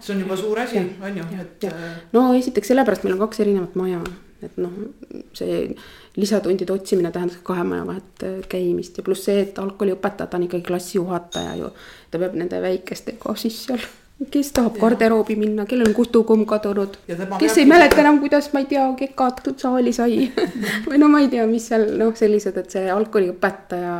[0.00, 1.64] See on juba suur asi, on ju, et.
[1.64, 4.00] Äh, no esiteks sellepärast meil on kaks erinevat maja,
[4.42, 4.72] et noh,
[5.36, 5.62] see
[6.16, 10.48] lisatundide otsimine tähendab kahe maja vahet äh, käimist ja pluss see, et algkooliõpetaja, ta on
[10.48, 11.72] ikkagi klassijuhataja ju.
[12.10, 13.82] ta peab nende väikestega siis seal
[14.28, 16.98] kes tahab garderoobi minna, kellel on kustukumm kadunud,
[17.40, 20.26] kes ei mäleta enam, kuidas, ma ei tea, kekad saali sai
[20.88, 23.94] või no ma ei tea, mis seal noh, sellised, et see algkooliõpetaja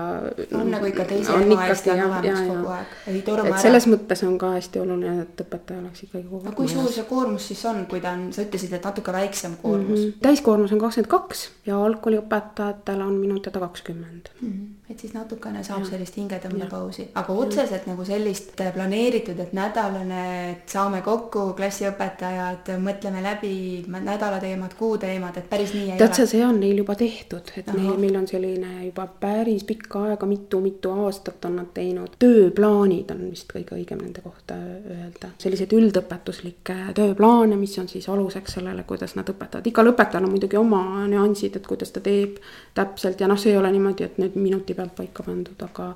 [0.50, 0.60] no,.
[0.60, 3.62] on nagu ikka teise ema eest on olemas kogu aeg, ei torma ära.
[3.64, 6.50] selles mõttes on ka hästi oluline, et õpetaja oleks ikkagi kogu aeg.
[6.50, 9.56] aga kui suur see koormus siis on, kui ta on, sa ütlesid, et natuke väiksem
[9.62, 10.04] koormus mm.
[10.04, 10.20] -hmm.
[10.26, 14.52] täiskoormus on kakskümmend kaks ja algkooliõpetajatel on minu teada kakskümmend mm.
[14.52, 15.92] -hmm et siis natukene saab ja.
[15.92, 17.92] sellist hingetõmbepausi, aga otseselt ja.
[17.92, 23.54] nagu sellist planeeritud, et nädalane, et saame kokku klassiõpetajad, mõtleme läbi
[23.90, 27.52] nädala teemad, kuu teemad, et päris nii ei tead sa, see on neil juba tehtud,
[27.56, 27.78] et Aha.
[27.78, 32.16] neil, meil on selline juba päris pikka aega mitu,, mitu-mitu aastat on nad teinud.
[32.18, 38.58] tööplaanid on vist kõige õigem nende kohta öelda, selliseid üldõpetuslikke tööplaane, mis on siis aluseks
[38.58, 42.38] sellele, kuidas nad õpetavad, igal õpetajal on muidugi oma nüansid, et kuidas ta teeb
[42.74, 45.94] täpselt ja noh, see ei ole niimoodi, et nüüd minuti pealt paika pandud, aga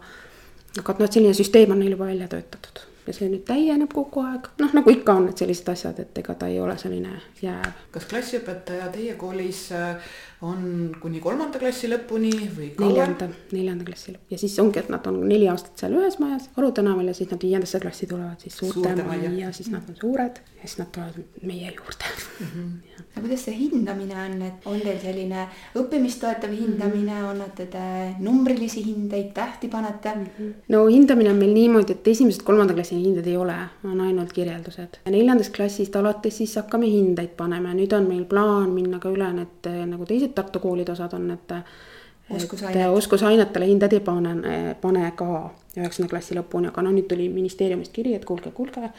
[0.79, 4.23] aga noh, et selline süsteem on neil juba välja töötatud ja see nüüd täieneb kogu
[4.25, 7.73] aeg, noh nagu ikka on need sellised asjad, et ega ta ei ole selline jääv.
[7.95, 10.15] kas klassiõpetaja teie koolis äh,
[10.45, 12.91] on kuni kolmanda klassi lõpuni või kauem?
[12.91, 16.51] neljanda, neljanda klassi lõpp ja siis ongi, et nad on neli aastat seal ühes majas,
[16.59, 19.89] Aru tänaval ja siis nad viiendasse klassi tulevad siis suurte, suurte majja ja siis nad
[19.89, 22.53] on suured ja siis nad tulevad meie juurde mm.
[22.55, 25.45] -hmm aga kuidas see hindamine on, et on teil selline
[25.79, 26.63] õppimist toetav mhm.
[26.65, 27.85] hindamine, annate te
[28.23, 30.25] numbrilisi hindeid, tähti panete mm?
[30.39, 30.53] -hmm.
[30.75, 33.55] no hindamine on meil niimoodi, et esimesed kolmanda klassi hinded ei ole,
[33.85, 34.99] on ainult kirjeldused.
[35.11, 39.31] neljandast klassist alates siis hakkame hindeid panema ja nüüd on meil plaan minna ka üle
[39.33, 41.53] need nagu teised Tartu koolide osad on, et
[42.31, 42.89] oskusainet.
[42.89, 44.35] oskusainetele hinded ei pane,
[44.81, 48.91] pane ka üheksanda klassi lõpuni, aga no nüüd tuli ministeeriumist kiri, et kuulge, kuulge.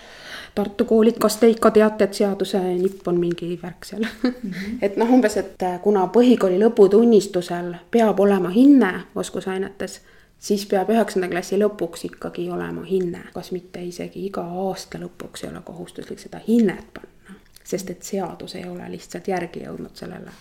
[0.55, 4.33] Tartu koolid, kas te ikka teate, et seaduse nipp on mingi värk seal mm?
[4.33, 4.77] -hmm.
[4.85, 10.01] et noh, umbes, et kuna põhikooli lõputunnistusel peab olema hinne oskusainetes
[10.39, 15.49] siis peab üheksanda klassi lõpuks ikkagi olema hinne, kas mitte isegi iga aasta lõpuks ei
[15.49, 20.31] ole kohustuslik seda hinnet panna, sest et seadus ei ole lihtsalt järgi jõudnud sellele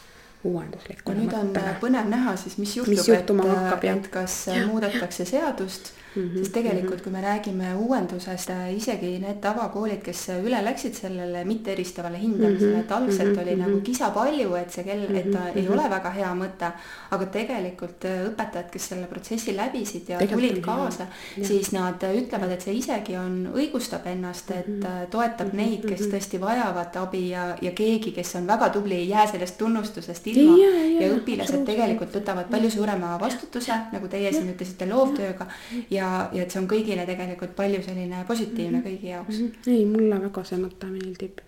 [0.44, 1.42] uuenduslikule mõttele.
[1.50, 6.38] nüüd on põnev näha siis, mis juhtub, et, et kas muudetakse seadust -hmm.
[6.38, 12.70] sest tegelikult, kui me räägime uuendusest, isegi need tavakoolid, kes üle läksid sellele mitteeristavale hindamisele
[12.70, 12.84] mm, -hmm.
[12.84, 13.42] et algselt mm -hmm.
[13.42, 15.58] oli nagu kisa palju, et see kell, et ta mm -hmm.
[15.58, 16.70] ei ole väga hea mõte,
[17.10, 21.06] aga tegelikult õpetajad, kes selle protsessi läbisid ja tulid kaasa,
[21.42, 26.08] siis nad ütlevad, et see isegi on, õigustab ennast, et mm toetab mm neid, kes
[26.12, 30.56] tõesti vajavad abi ja, ja keegi, kes on väga tubli, ei jää sellest tunnustusest ilma.
[30.58, 35.46] Ja, ja, ja õpilased tegelikult võtavad palju suurema vastutuse, nagu teie siin ütlesite, loovtööga.
[35.90, 38.88] Ja, ja et see on kõigile tegelikult palju selline positiivne mhm.
[38.88, 39.38] kõigi jaoks.
[39.38, 39.76] Mhm.
[39.76, 41.44] ei, mulle väga see mõte meeldib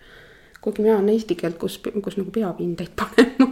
[0.61, 3.47] kuigi mina olen eesti keelt, kus, kus nagu peab hindeid panema.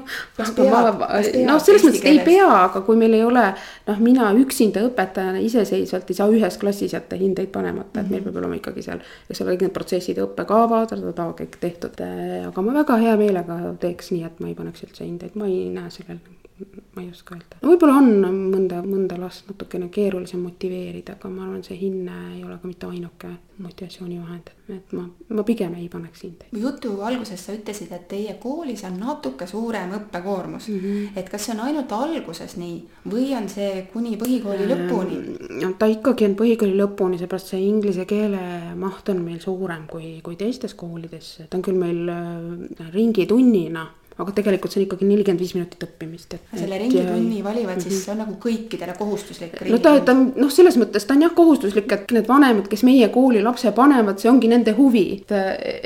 [1.45, 3.45] noh, selles mõttes ei pea, aga kui meil ei ole,
[3.87, 8.29] noh, mina üksinda õpetajana iseseisvalt ei saa ühes klassis jätta hindeid panemata, et meil mhm.
[8.29, 10.95] peab olema ikkagi seal, eks ole, kõik need protsessid, õppekavad,
[11.39, 12.01] kõik tehtud.
[12.49, 15.69] aga ma väga hea meelega teeks nii, et ma ei paneks üldse hindeid, ma ei
[15.73, 16.19] näe sellel
[16.95, 17.57] ma ei oska öelda.
[17.63, 22.55] võib-olla on mõnda, mõnda last natukene keerulisem motiveerida, aga ma arvan, see hinne ei ole
[22.61, 24.51] ka mitte ainuke motivatsioonivahend.
[24.71, 25.03] et ma,
[25.35, 26.55] ma pigem ei paneks hindeid.
[26.61, 30.79] jutu alguses sa ütlesid, et teie koolis on natuke suurem õppekoormus mm.
[30.79, 31.19] -hmm.
[31.19, 32.79] et kas see on ainult alguses nii
[33.11, 35.19] või on see kuni põhikooli ehm, lõpuni?
[35.61, 40.21] no ta ikkagi on põhikooli lõpuni, seepärast see inglise keele maht on meil suurem kui,
[40.23, 41.35] kui teistes koolides.
[41.49, 46.37] ta on küll meil äh, ringitunnina aga tegelikult see on ikkagi nelikümmend viis minutit õppimist,
[46.37, 46.45] et.
[46.55, 49.57] selle ringitunni valivad siis, see on nagu kõikidele kohustuslik.
[49.67, 53.09] no ta, ta noh, selles mõttes ta on jah kohustuslik, et need vanemad, kes meie
[53.11, 55.35] kooli lapse panevad, see ongi nende huvi, et,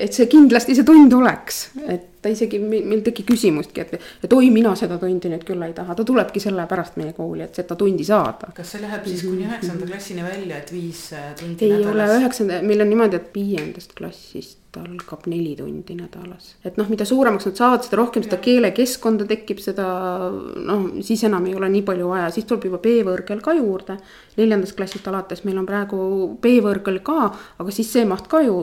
[0.06, 4.34] et see kindlasti see tund oleks, et ta isegi, meil ei teki küsimustki, et, et
[4.36, 7.78] oi, mina seda tundi nüüd küll ei taha, ta tulebki sellepärast meie kooli, et seda
[7.80, 8.52] tundi saada.
[8.56, 11.90] kas see läheb siis kuni üheksanda klassini välja, et viis äh, tundi ei nädalas?
[11.90, 16.54] ei ole üheksanda, meil on niimoodi, et viiendast klassist algab neli tundi nädalas.
[16.66, 19.88] et noh, mida suuremaks nad saavad, seda rohkem seda keelekeskkonda tekib, seda
[20.30, 23.98] noh, siis enam ei ole nii palju vaja, siis tuleb juba B-võõrkeel ka juurde.
[24.40, 26.00] Neljandast klassist alates meil on praegu
[26.42, 27.30] B-võõrkeel ka,
[27.62, 28.58] aga siis see maht ka ju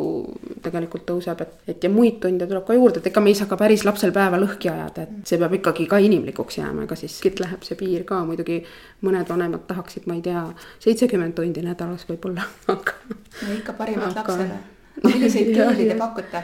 [0.64, 3.50] tegelikult tõuseb, et, et ja muid tunde tuleb ka juurde, et ega me ei saa
[3.50, 7.18] ka päris lapsel päeva lõhki ajada, et see peab ikkagi ka inimlikuks jääma, ega siis
[7.20, 8.62] siit läheb see piir ka muidugi.
[9.06, 10.46] mõned vanemad tahaksid, ma ei tea,
[10.82, 12.96] seitsekümmend tundi nädalas võib-olla, aga.
[13.42, 14.24] no ikka parimat aga...
[14.24, 14.64] lapsele
[15.04, 16.42] milliseid keeli te pakute?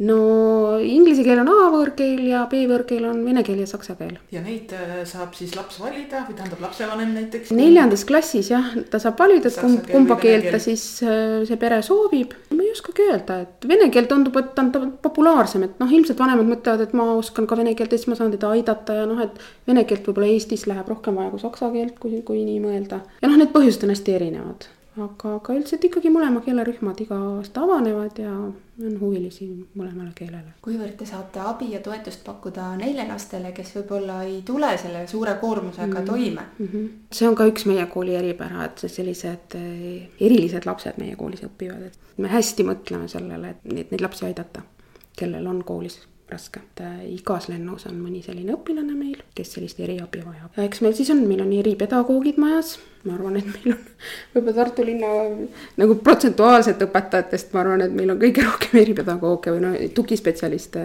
[0.00, 4.16] No inglise keel on A-võõrkeel ja B-võõrkeel on vene keel ja saksa keel.
[4.32, 7.52] ja neid äh, saab siis laps valida või tähendab lapsevanem näiteks?
[7.56, 11.82] neljandas klassis jah, ta saab valida, et kumb, kumba keelt ta siis äh, see pere
[11.84, 12.34] soovib.
[12.54, 16.24] ma ei oskagi öelda, et vene keel tundub, et ta on populaarsem, et noh, ilmselt
[16.24, 19.08] vanemad mõtlevad, et ma oskan ka vene keelt ja siis ma saan teda aidata ja
[19.08, 22.62] noh, et vene keelt võib-olla Eestis läheb rohkem vaja kui saksa keelt, kui, kui nii
[22.64, 23.04] mõelda.
[23.20, 27.62] ja noh, need põhjused on hästi erinevad aga, aga üldiselt ikkagi mõlema keelerühmad iga aasta
[27.64, 29.46] avanevad ja on huvilisi
[29.78, 30.54] mõlemale keelele.
[30.64, 35.34] kuivõrd te saate abi ja toetust pakkuda neile lastele, kes võib-olla ei tule selle suure
[35.40, 36.06] koormusega mm -hmm.
[36.06, 36.66] toime mm?
[36.66, 36.88] -hmm.
[37.12, 41.86] see on ka üks meie kooli eripära, et sellised eh, erilised lapsed meie koolis õpivad,
[41.86, 44.62] et me hästi mõtleme sellele, et neid, neid lapsi aidata,
[45.16, 49.80] kellel on koolis raske, et äh, igas lennus on mõni selline õpilane meil, kes sellist
[49.82, 50.54] eriabi vajab.
[50.56, 53.82] ja eks meil siis on, meil on eripedagoogid majas, ma arvan, et meil on
[54.34, 55.10] võib-olla Tartu linna
[55.80, 60.84] nagu protsentuaalselt õpetajatest, ma arvan, et meil on kõige rohkem eripedagooge või no tugispetsialiste.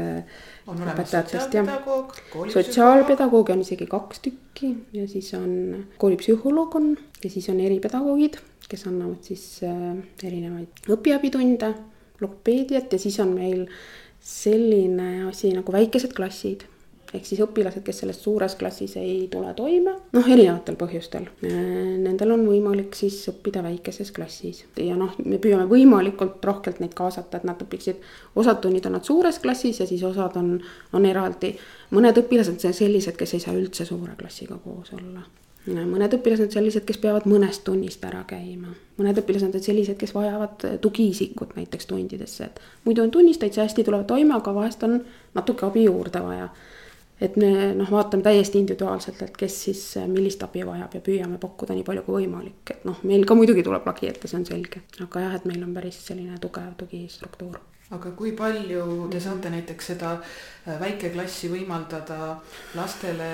[0.68, 2.16] on olemas sotsiaalpedagoog,
[2.54, 6.90] sotsiaalpedagooge on isegi kaks tükki ja siis on koolipsühholoog on
[7.24, 11.72] ja siis on eripedagoogid, kes annavad siis äh, erinevaid õpiabitunde,
[12.20, 13.68] logopeediat ja siis on meil
[14.28, 16.68] selline asi nagu väikesed klassid
[17.16, 21.30] ehk siis õpilased, kes selles suures klassis ei tule toime, noh, erinevatel põhjustel.
[21.46, 27.40] Nendel on võimalik siis õppida väikeses klassis ja noh, me püüame võimalikult rohkelt neid kaasata,
[27.40, 28.04] et nad õpiksid,
[28.36, 30.58] osad tunnid on nad suures klassis ja siis osad on,
[30.92, 31.56] on eraldi.
[31.96, 35.24] mõned õpilased on sellised, kes ei saa üldse suure klassiga koos olla
[35.68, 38.74] mõned õpilased sellised, kes peavad mõnest tunnist ära käima.
[38.98, 43.84] mõned õpilased on sellised, kes vajavad tugiisikut näiteks tundidesse, et muidu on tunnis täitsa hästi,
[43.84, 45.00] tulevad toime, aga vahest on
[45.36, 46.50] natuke abi juurde vaja.
[47.22, 51.74] et me noh, vaatame täiesti individuaalselt, et kes siis millist abi vajab ja püüame pakkuda
[51.74, 54.84] nii palju kui võimalik, et noh, meil ka muidugi tuleb lagi ette, see on selge.
[55.04, 57.58] aga jah, et meil on päris selline tugev tugistruktuur
[57.96, 60.18] aga kui palju te saate näiteks seda
[60.80, 62.38] väikeklassi võimaldada
[62.76, 63.28] lastele,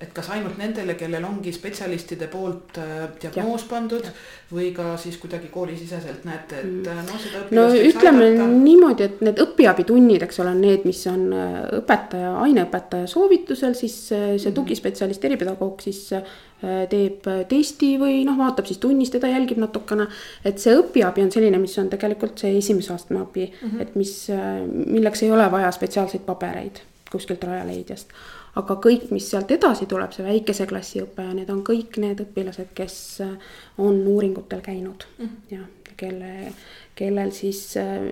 [0.00, 4.12] et kas ainult nendele, kellel ongi spetsialistide poolt äh, diagnoos pandud ja.
[4.52, 8.48] või ka siis kuidagi koolisiseselt näete, et äh, noh, seda no ütleme aidata.
[8.52, 11.28] niimoodi, et need õpiabitunnid, eks ole, on need, mis on
[11.82, 14.56] õpetaja, aineõpetaja soovitusel, siis see mhm.
[14.62, 16.08] tugispetsialist, eripedagoog siis
[16.62, 20.04] Äh, teeb äh, testi või noh, vaatab siis tunnis, teda jälgib natukene.
[20.46, 23.80] et see õpiabi on selline, mis on tegelikult see esimese astme abi mm, -hmm.
[23.82, 26.61] et mis, äh, milleks ei ole vaja spetsiaalseid pabereid
[27.12, 28.12] kuskilt Rajaleidjast.
[28.56, 32.72] aga kõik, mis sealt edasi tuleb, see väikese klassi õpe, need on kõik need õpilased,
[32.76, 32.96] kes
[33.78, 35.36] on uuringutel käinud mm.
[35.50, 35.64] ja
[35.96, 36.52] kelle,
[36.98, 37.62] kellel siis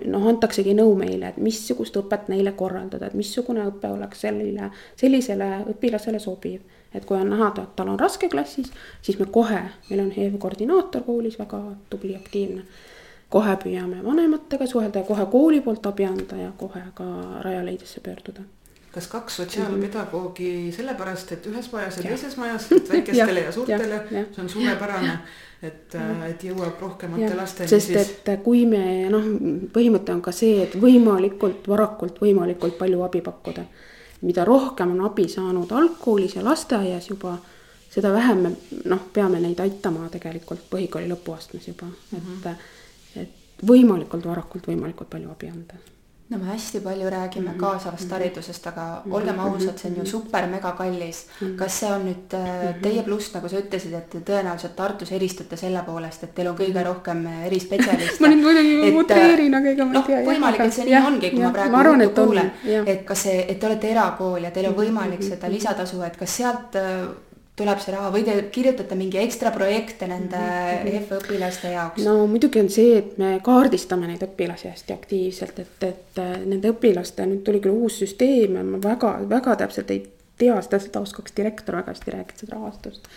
[0.09, 4.71] noh, antaksegi nõu meile, et missugust õpet neile korraldada, et missugune õpe oleks sellile,
[5.01, 6.61] sellisele õpilasele sobiv
[6.93, 8.71] et kui on näha, et tal on raske klassis,
[9.01, 12.65] siis me kohe, meil on HEV koordinaator koolis väga tubli, aktiivne.
[13.31, 17.05] Kohe püüame vanematega suhelda ja kohe kooli poolt abi anda ja kohe ka
[17.45, 18.43] Rajaleidesse pöörduda.
[18.91, 23.53] Kas kaks sotsiaalpedagoogi sellepärast, et ühes majas ja, ja teises majas, et väikestele ja, ja
[23.55, 25.13] suurtele, see on suurepärane,
[25.63, 25.95] et,
[26.27, 27.71] et jõuab rohkemate lasteni.
[27.71, 28.11] sest siis...
[28.25, 29.29] et kui me noh,
[29.71, 33.63] põhimõte on ka see, et võimalikult varakult võimalikult palju abi pakkuda.
[34.27, 37.37] Mida rohkem on abi saanud algkoolis ja lasteaias juba,
[37.95, 38.53] seda vähem me
[38.91, 42.67] noh, peame neid aitama tegelikult põhikooli lõpuastmes juba, et mm, -hmm.
[43.61, 45.81] Et võimalikult varakult võimalikult palju abi anda
[46.31, 47.59] no me hästi palju räägime mm -hmm.
[47.59, 48.13] kaasavast mhm.
[48.13, 49.15] haridusest, aga mm -hmm.
[49.15, 50.11] olgem ausad, see on ju mhm.
[50.11, 51.47] super mega kallis mm.
[51.47, 51.55] -hmm.
[51.55, 55.57] kas see on nüüd äh, teie pluss, nagu sa ütlesid, et te tõenäoliselt Tartus eristute
[55.57, 59.85] selle poolest, et teil on kõige rohkem äh, erispetsialiste ma nüüd muidugi utreerin, aga ega
[59.85, 60.21] ma ei tea.
[60.31, 62.51] võimalik, et see nii ja, ongi, kui ja, ma praegu ma arvan, kuulen,
[62.85, 66.37] et kas see, et te olete erakool ja teil on võimalik seda lisatasu, et kas
[66.37, 67.07] sealt äh,
[67.59, 70.95] tuleb see raha või te kirjutate mingi ekstra projekte nende mm -hmm.
[70.99, 72.05] EF-õpilaste jaoks?
[72.05, 76.71] no muidugi on see, et me kaardistame neid õpilasi hästi aktiivselt, et, et äh, nende
[76.71, 80.05] õpilaste, nüüd tuli küll uus süsteem ja ma väga, väga täpselt ei
[80.37, 83.07] tea seda, seda oskaks direktor väga hästi rääkida, seda rahastust.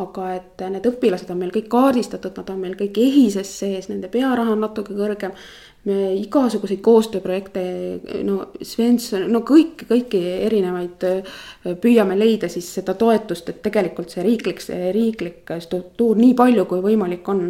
[0.00, 4.08] aga et need õpilased on meil kõik kaardistatud, nad on meil kõik EHIS-es sees, nende
[4.08, 5.34] pearaha on natuke kõrgem
[5.88, 7.62] me igasuguseid koostööprojekte,
[8.28, 11.06] no Svensson, no kõiki, kõiki erinevaid
[11.80, 16.84] püüame leida siis seda toetust, et tegelikult see riiklik, see riiklik struktuur nii palju kui
[16.84, 17.46] võimalik on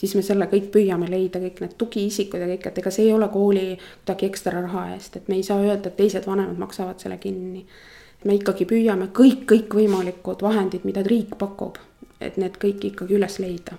[0.00, 3.14] siis me selle kõik püüame leida, kõik need tugiisikud ja kõik, et ega see ei
[3.16, 7.02] ole kooli kuidagi ekstra raha eest, et me ei saa öelda, et teised vanemad maksavad
[7.02, 7.66] selle kinni.
[8.24, 11.78] me ikkagi püüame kõik, kõikvõimalikud vahendid, mida riik pakub,
[12.20, 13.78] et need kõik ikkagi üles leida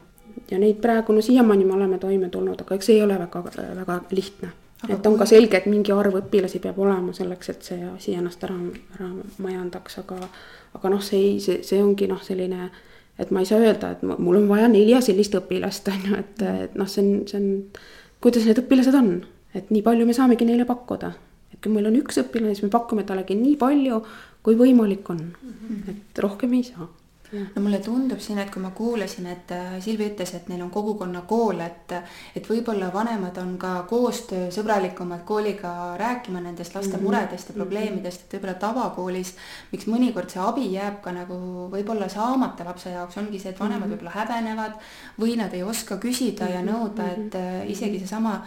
[0.51, 3.43] ja neid praegu, no siiamaani me oleme toime tulnud, aga eks see ei ole väga,
[3.77, 4.51] väga lihtne.
[4.89, 8.43] et on ka selge, et mingi arv õpilasi peab olema selleks, et see asi ennast
[8.43, 8.55] ära,
[8.97, 9.09] ära
[9.45, 10.17] majandaks, aga,
[10.77, 12.71] aga noh, see ei, see, see ongi noh, selline,
[13.21, 16.45] et ma ei saa öelda, et mul on vaja nelja sellist õpilast, on ju, et,
[16.65, 17.83] et noh, see on, see on,
[18.25, 19.11] kuidas need õpilased on,
[19.57, 21.13] et nii palju me saamegi neile pakkuda.
[21.53, 24.01] et kui meil on üks õpilane, siis me pakume talle nii palju,
[24.41, 25.93] kui võimalik on, mhm.
[25.93, 26.89] et rohkem ei saa
[27.31, 30.71] no mulle tundub siin, et kui ma kuulasin, et äh, Silvi ütles, et neil on
[30.73, 31.95] kogukonnakool, et
[32.35, 37.03] et võib-olla vanemad on ka koostöösõbralikumad kooliga rääkima nendest laste mm -hmm.
[37.03, 37.61] muredest ja mhm.
[37.61, 39.35] probleemidest, et võib-olla tavakoolis,
[39.71, 43.87] miks mõnikord see abi jääb ka nagu võib-olla saamata lapse jaoks, ongi see, et vanemad
[43.87, 43.97] mm -hmm.
[43.97, 44.73] võib-olla häbenevad
[45.19, 46.69] või nad ei oska küsida ja mhm.
[46.69, 48.41] nõuda, et äh, isegi seesama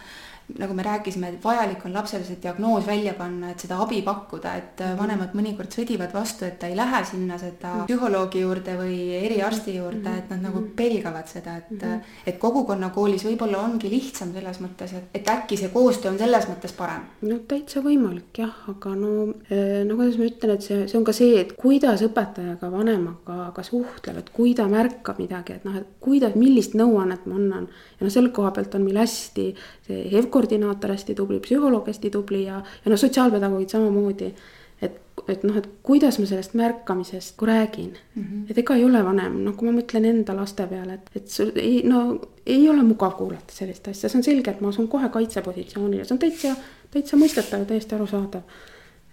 [0.59, 4.53] nagu me rääkisime, et vajalik on lapsele see diagnoos välja panna, et seda abi pakkuda,
[4.61, 7.87] et äh, vanemad mõnikord sõdivad vastu, et ta ei lähe sinna seda mm.
[7.89, 10.77] psühholoogi juurde või eriarsti juurde, et nad nagu mm-hmm.
[10.77, 11.85] pelgavad seda, et
[12.29, 16.77] et kogukonnakoolis võib-olla ongi lihtsam selles mõttes, et, et äkki see koostöö on selles mõttes
[16.77, 17.09] parem.
[17.25, 19.15] no täitsa võimalik jah, aga no
[19.49, 23.49] äh, no kuidas ma ütlen, et see, see on ka see, et kuidas õpetajaga, vanemaga
[23.57, 27.69] ka suhtleb, et kui ta märkab midagi, et noh, et kuidas, millist nõuannet ma annan
[27.99, 29.49] ja noh, selle koha pealt on meil hästi
[29.87, 30.05] see
[30.35, 34.35] HEV-koordinaator hästi tubli, psühholoog hästi tubli ja, ja noh, sotsiaalpedagoogid samamoodi.
[34.83, 34.97] et,
[35.29, 38.51] et noh, et kuidas ma sellest märkamisest räägin mm, -hmm.
[38.51, 41.53] et ega ei ole vanem, noh, kui ma mõtlen enda laste peale, et, et sul
[41.55, 45.09] ei, no ei ole mugav kuulata sellist asja, see on selge, et ma asun kohe
[45.09, 46.57] kaitsepositsioonile, see on täitsa,
[46.91, 48.43] täitsa mõistetav täiesti arusaadav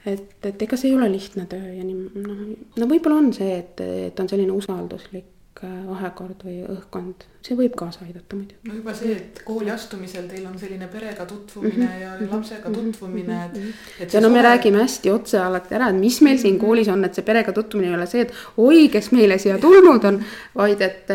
[0.05, 2.41] et, et ega see ei ole lihtne töö ja nii noh,
[2.81, 5.30] no võib-olla on see, et, et on selline usalduslik
[5.61, 8.55] vahekord või õhkkond, see võib kaasa aidata muidu.
[8.67, 12.01] no juba see, et kooli astumisel teil on selline perega tutvumine mm -hmm.
[12.01, 12.33] ja mhm.
[12.33, 12.79] lapsega mhm.
[12.79, 13.69] tutvumine, et, mhm.
[13.99, 14.13] et.
[14.13, 14.47] ja no me suhe...
[14.47, 17.89] räägime hästi otse alati ära, et mis meil siin koolis on, et see perega tutvumine
[17.91, 20.21] ei ole see, et oi, kes meile siia tulnud on.
[20.55, 21.09] vaid et,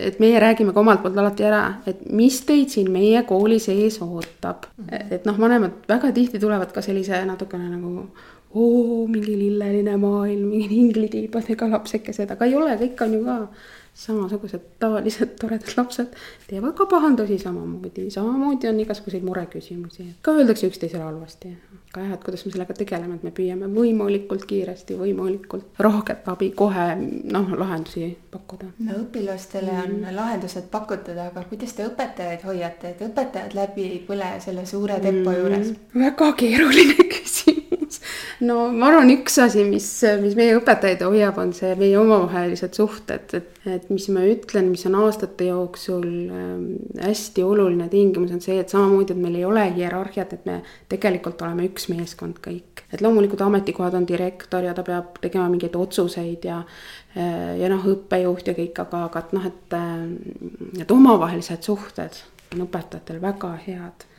[0.00, 4.02] et meie räägime ka omalt poolt alati ära, et mis teid siin meie kooli sees
[4.02, 4.66] ootab.
[5.10, 8.08] et noh, vanemad väga tihti tulevad ka sellise natukene nagu
[8.54, 13.36] oo, mingi lilleline maailm, mingid inglitiibadega lapsekesed, aga ei ole, kõik on ju ka
[14.00, 16.14] samasugused tavalised toredad lapsed
[16.48, 21.52] teevad ka pahandusi samamoodi, samamoodi on igasuguseid mureküsimusi, ka öeldakse üksteisele halvasti.
[21.90, 26.52] aga jah, et kuidas me sellega tegeleme, et me püüame võimalikult kiiresti, võimalikult rohket abi
[26.56, 28.70] kohe noh, lahendusi pakkuda.
[28.86, 30.14] no õpilastele on mm.
[30.16, 35.30] lahendused pakutud, aga kuidas te õpetajaid hoiate, et õpetajad läbi ei põle selle suure tempo
[35.30, 35.40] mm.
[35.42, 35.74] juures?
[36.06, 37.20] väga keeruline küsimus
[38.46, 39.86] no ma arvan, üks asi, mis,
[40.22, 44.84] mis meie õpetajaid hoiab, on see meie omavahelised suhted, et, et mis ma ütlen, mis
[44.88, 46.64] on aastate jooksul ähm,
[47.00, 50.60] hästi oluline tingimus, on see, et samamoodi, et meil ei ole hierarhiat, et me
[50.92, 52.84] tegelikult oleme üks meeskond kõik.
[52.90, 56.62] et loomulikult ametikohad on direktor ja ta peab tegema mingeid otsuseid ja
[57.14, 59.80] äh, ja noh, õppejuht ja kõik, aga, aga et noh, et
[60.80, 62.22] need äh, omavahelised suhted
[62.54, 64.09] on õpetajatel väga head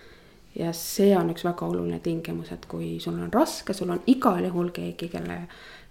[0.56, 4.44] ja see on üks väga oluline tingimus, et kui sul on raske, sul on igal
[4.46, 5.38] juhul keegi, kelle,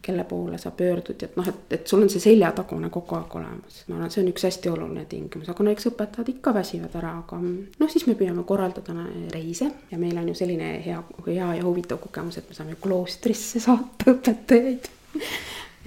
[0.02, 3.82] kelle poole sa pöördud, et noh, et, et sul on see seljatagune kogu aeg olemas.
[3.88, 7.14] ma arvan, see on üks hästi oluline tingimus, aga no eks õpetajad ikka väsivad ära,
[7.22, 11.64] aga noh, siis me püüame korraldada reise ja meil on ju selline hea, hea ja
[11.64, 14.92] huvitav kogemus, et me saame kloostrisse saata õpetajaid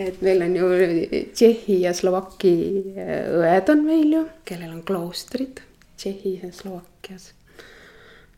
[0.04, 0.72] et meil on ju
[1.38, 2.56] Tšehhi ja Slovaki
[2.98, 5.62] õed on meil ju, kellel on kloostrid
[5.94, 7.30] Tšehhis ja Slovakkias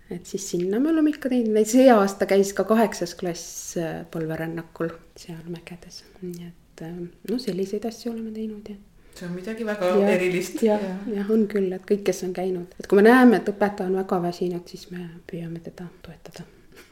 [0.09, 4.91] et siis sinna me oleme ikka teinud, see aasta käis ka kaheksas klass äh, polverännakul
[5.17, 6.99] seal mägedes, nii et äh,
[7.29, 8.77] no selliseid asju oleme teinud ja.
[9.17, 10.61] see on midagi väga ja, erilist.
[10.65, 13.89] jah, jah, on küll, et kõik, kes on käinud, et kui me näeme, et õpetaja
[13.89, 16.45] on väga väsinud, siis me püüame teda toetada.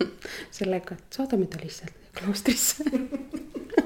[0.58, 2.86] Sellega, et saadame ta lihtsalt kloostrisse.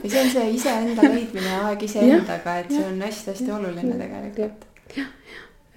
[0.04, 4.66] Ja see on see iseenda leidmine ja aeg iseendaga, et see on hästi-hästi oluline tegelikult.
[4.96, 5.08] jah,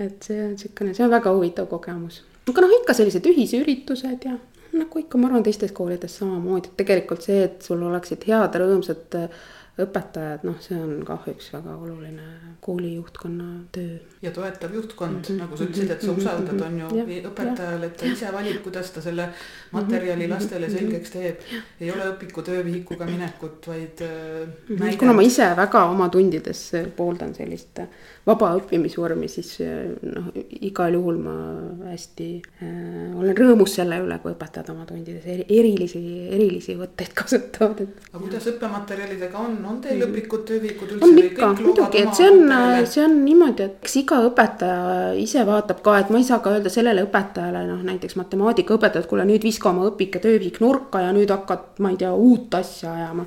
[0.02, 2.18] et see on niisugune, see on väga huvitav kogemus
[2.50, 4.36] aga noh, ikka sellised ühisüritused ja
[4.70, 9.16] nagu ikka, ma arvan, teistes koolides samamoodi, et tegelikult see, et sul oleksid head, rõõmsad
[9.84, 12.26] õpetajad, noh, see on kah üks väga oluline
[12.60, 13.98] kooli juhtkonna töö.
[14.22, 15.40] ja toetav juhtkond mm, -hmm.
[15.40, 16.20] nagu sa ütlesid, et sa mhm.
[16.20, 16.66] usaldad, mhm.
[16.66, 19.28] on ju ja, õpetajal, et ta ise valib, kuidas ta selle
[19.72, 20.34] materjali mhm.
[20.34, 21.36] lastele selgeks teeb.
[21.80, 24.96] ei ole õpiku töövihikuga minekut, vaid äh,.
[24.98, 27.80] kuna ma ise väga oma tundides pooldan sellist
[28.26, 29.56] vaba õppimisvormi, siis
[30.02, 31.36] noh, igal juhul ma
[31.90, 32.30] hästi
[32.62, 36.00] äh, olen rõõmus selle üle, kui õpetajad oma tundides erilisi,
[36.32, 38.08] erilisi võtteid kasutavad, et.
[38.10, 41.06] aga kuidas õppematerjalidega on, on teil õpikud, töövihikud üldse?
[41.06, 42.54] on ikka, muidugi, et see on,
[42.90, 46.52] see on niimoodi, et eks iga õpetaja ise vaatab ka, et ma ei saa ka
[46.56, 51.14] öelda sellele õpetajale, noh näiteks matemaatikaõpetajad, kuule nüüd viska oma õpik ja töövihik nurka ja
[51.16, 53.26] nüüd hakkad, ma ei tea, uut asja ajama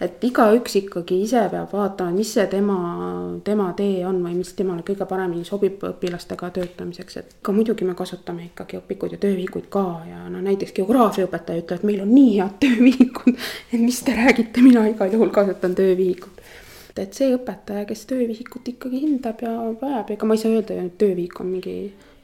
[0.00, 2.76] et igaüks ikkagi ise peab vaatama, mis see tema,
[3.44, 7.96] tema tee on või mis temale kõige paremini sobib õpilastega töötamiseks, et ka muidugi me
[7.98, 12.36] kasutame ikkagi õpikuid ja töövihikuid ka ja no näiteks geograafiaõpetaja ütleb, et meil on nii
[12.38, 16.44] head töövihikud, et mis te räägite, mina igal juhul kasutan töövihikut
[16.98, 20.96] et see õpetaja, kes töövihikut ikkagi hindab ja vajab, ega ma ei saa öelda, et
[20.98, 21.74] töövihik on mingi,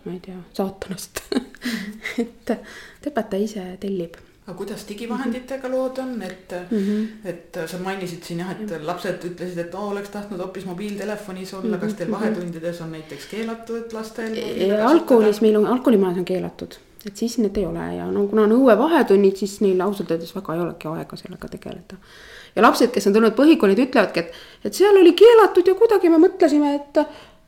[0.03, 1.23] ma ei tea, saatanast.
[2.21, 7.29] Et, et õpetaja ise tellib aga kuidas digivahenditega lood on, et mm, -hmm.
[7.31, 11.65] et sa mainisid siin jah, et lapsed ütlesid, et oo, oleks tahtnud hoopis mobiiltelefonis olla
[11.65, 11.81] mm, -hmm.
[11.81, 12.21] kas teil mhm.
[12.21, 14.37] vahetundides on näiteks keelatud lastel?
[14.85, 16.77] algkoolis meil on, algkoolimajas on keelatud,
[17.07, 20.55] et siis need ei ole ja no kuna on õuevahetunnid, siis neil ausalt öeldes väga
[20.55, 21.97] ei olegi aega sellega tegeleda.
[22.57, 26.21] ja lapsed, kes on tulnud põhikoolid, ütlevadki, et, et seal oli keelatud ja kuidagi me
[26.27, 27.01] mõtlesime, et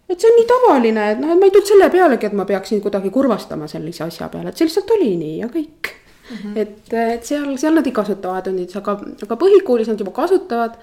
[0.09, 2.49] et see on nii tavaline, et noh, et ma ei tulnud selle pealegi, et ma
[2.49, 5.93] peaksin kuidagi kurvastama sellise asja peale, et see lihtsalt oli nii ja kõik
[6.31, 6.59] Mm -hmm.
[6.59, 10.79] et, et seal, seal nad ei kasuta vahetundides, aga, aga põhikoolis nad juba kasutavad.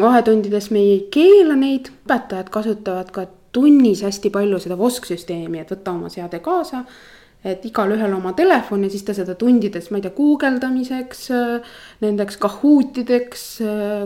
[0.00, 5.92] vahetundides me ei keela neid, õpetajad kasutavad ka tunnis hästi palju seda VOSK-süsteemi, et võta
[5.92, 6.84] oma seade kaasa.
[7.44, 11.26] et igalühel oma telefon ja siis ta seda tundides, ma ei tea, guugeldamiseks,
[12.00, 13.42] nendeks Kahootideks,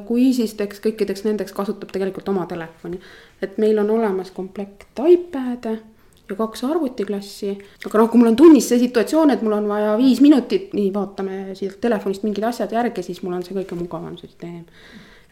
[0.09, 3.00] Quizisteks, kõikideks nendeks kasutab tegelikult oma telefoni.
[3.42, 5.78] et meil on olemas komplekt iPad'e
[6.28, 7.56] ja kaks arvutiklassi.
[7.86, 10.90] aga noh, kui mul on tunnis see situatsioon, et mul on vaja viis minutit, nii
[10.94, 14.64] vaatame siit telefonist mingid asjad järgi, siis mul on see kõige mugavam süsteem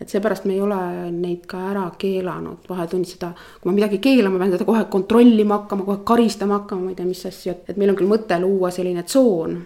[0.01, 0.79] et seepärast me ei ole
[1.11, 3.31] neid ka ära keelanud vahetunnis seda,
[3.61, 6.99] kui ma midagi keelan, ma pean seda kohe kontrollima hakkama, kohe karistama hakkama, ma ei
[6.99, 9.57] tea, mis asju, et meil on küll mõte luua selline tsoon,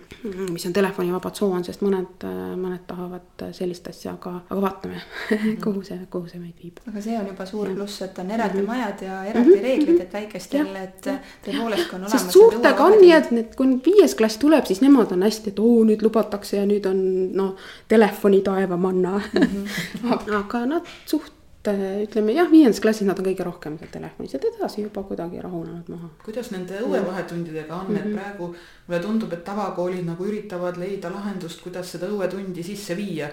[0.52, 2.26] mis on telefonivaba tsoon, sest mõned,
[2.60, 5.02] mõned tahavad sellist asja, aga, aga vaatame
[5.64, 6.78] kuhu see, kuhu see meid viib.
[6.86, 8.70] aga see on juba suur pluss, et on eraldi mhm.
[8.70, 9.66] majad ja eraldi mhm.
[9.66, 11.10] reeglid, et väikestel, et
[11.48, 12.14] tõepoolest on olemas.
[12.14, 15.50] sest suurtega on nii, et need, kui nüüd viies klass tuleb, siis nemad on hästi,
[15.50, 17.02] et oo, nüüd lubatakse ja nüüd on
[17.34, 19.42] noh, telefoni taevamanna mm.
[19.42, 20.18] -hmm.
[20.28, 21.32] aga nad suht
[21.68, 25.88] ütleme jah, viiendas klassis nad on kõige rohkem seal telefonis ja edasi juba kuidagi rahunenud
[25.92, 26.08] maha.
[26.24, 27.98] kuidas nende õuevahetundidega on mm, -hmm.
[27.98, 28.14] et mhm.
[28.14, 28.54] praegu
[28.86, 33.28] mulle tundub, et tavakoolid nagu üritavad leida lahendust, kuidas seda õuetundi sisse viia.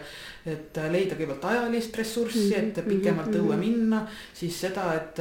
[0.47, 2.67] Et leida kõigepealt ajalist ressurssi -hmm.
[2.67, 3.47] et pikemalt mm -hmm.
[3.47, 5.19] õue minna, siis seda, et,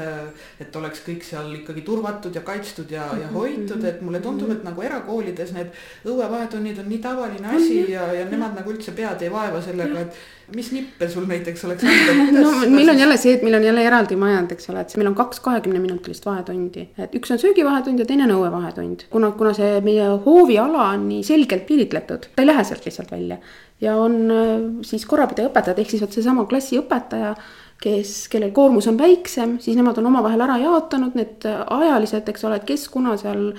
[0.61, 4.51] et oleks kõik seal ikkagi turvatud ja kaitstud ja ja mhm, hoitud, et mulle tundub,
[4.53, 5.75] et nagu erakoolides need
[6.07, 10.57] õuevahetunnid on nii tavaline asi ja, ja nemad nagu üldse pead ei vaeva sellega, et
[10.57, 12.41] mis nippe sul näiteks oleks anda?
[12.41, 15.11] no meil on jälle see, et meil on jälle eraldi majad, eks ole, et meil
[15.11, 16.89] on kaks kahekümneminutilist vahetundi.
[16.99, 19.07] et üks on söögivahetund ja teine on õuevahetund.
[19.11, 23.41] kuna, kuna see meie hooviala on nii selgelt piiritletud, ta ei lähe sealt lihtsalt välja.
[23.81, 24.51] Ja on äh,
[24.87, 27.35] siis korrapidaja õpetajad, ehk siis vot seesama klassiõpetaja,
[27.83, 32.61] kes, kellel koormus on väiksem, siis nemad on omavahel ära jaotanud need ajalised, eks ole,
[32.61, 33.51] et kes kuna seal,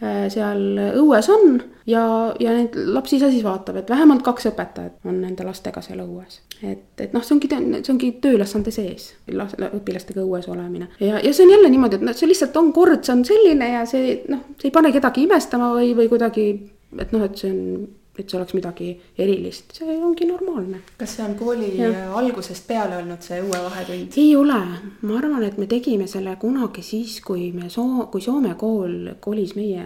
[0.00, 0.62] äh, seal
[1.02, 1.58] õues on
[1.88, 2.04] ja,
[2.40, 6.40] ja neid lapsi ise siis vaatab, et vähemalt kaks õpetajat on nende lastega seal õues.
[6.62, 7.52] et, et noh, see ongi,
[7.82, 12.16] see ongi tööülesande sees, õpilastega õues olemine ja, ja see on jälle niimoodi, et noh,
[12.16, 15.74] see lihtsalt on kord, see on selline ja see noh, see ei pane kedagi imestama
[15.76, 16.48] või, või kuidagi,
[16.96, 17.62] et noh, et see on
[18.18, 18.88] et see oleks midagi
[19.18, 20.80] erilist, see ongi normaalne.
[20.98, 21.90] kas see on kooli ja.
[22.18, 24.16] algusest peale olnud see õue vahetund?
[24.22, 24.60] ei ole,
[25.02, 29.54] ma arvan, et me tegime selle kunagi siis, kui me Soo-, kui Soome kool kolis
[29.58, 29.84] meie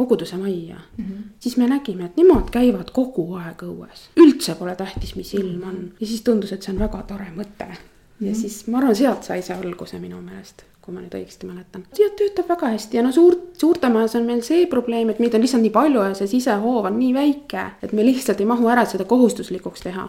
[0.00, 1.22] koguduse majja mm, -hmm.
[1.40, 5.78] siis me nägime, et nemad käivad kogu aeg õues, üldse pole tähtis, mis ilm on
[6.00, 7.68] ja siis tundus, et see on väga tore mõte.
[7.68, 8.34] ja mm -hmm.
[8.34, 11.86] siis ma arvan, sealt sai see alguse minu meelest kui ma nüüd õigesti mäletan.
[11.98, 15.44] ja töötab väga hästi ja no suurt, suurtemajas on meil see probleem, et meid on
[15.44, 18.84] lihtsalt nii palju ja see sisehoov on nii väike, et me lihtsalt ei mahu ära
[18.90, 20.08] seda kohustuslikuks teha.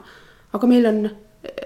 [0.51, 1.03] aga meil on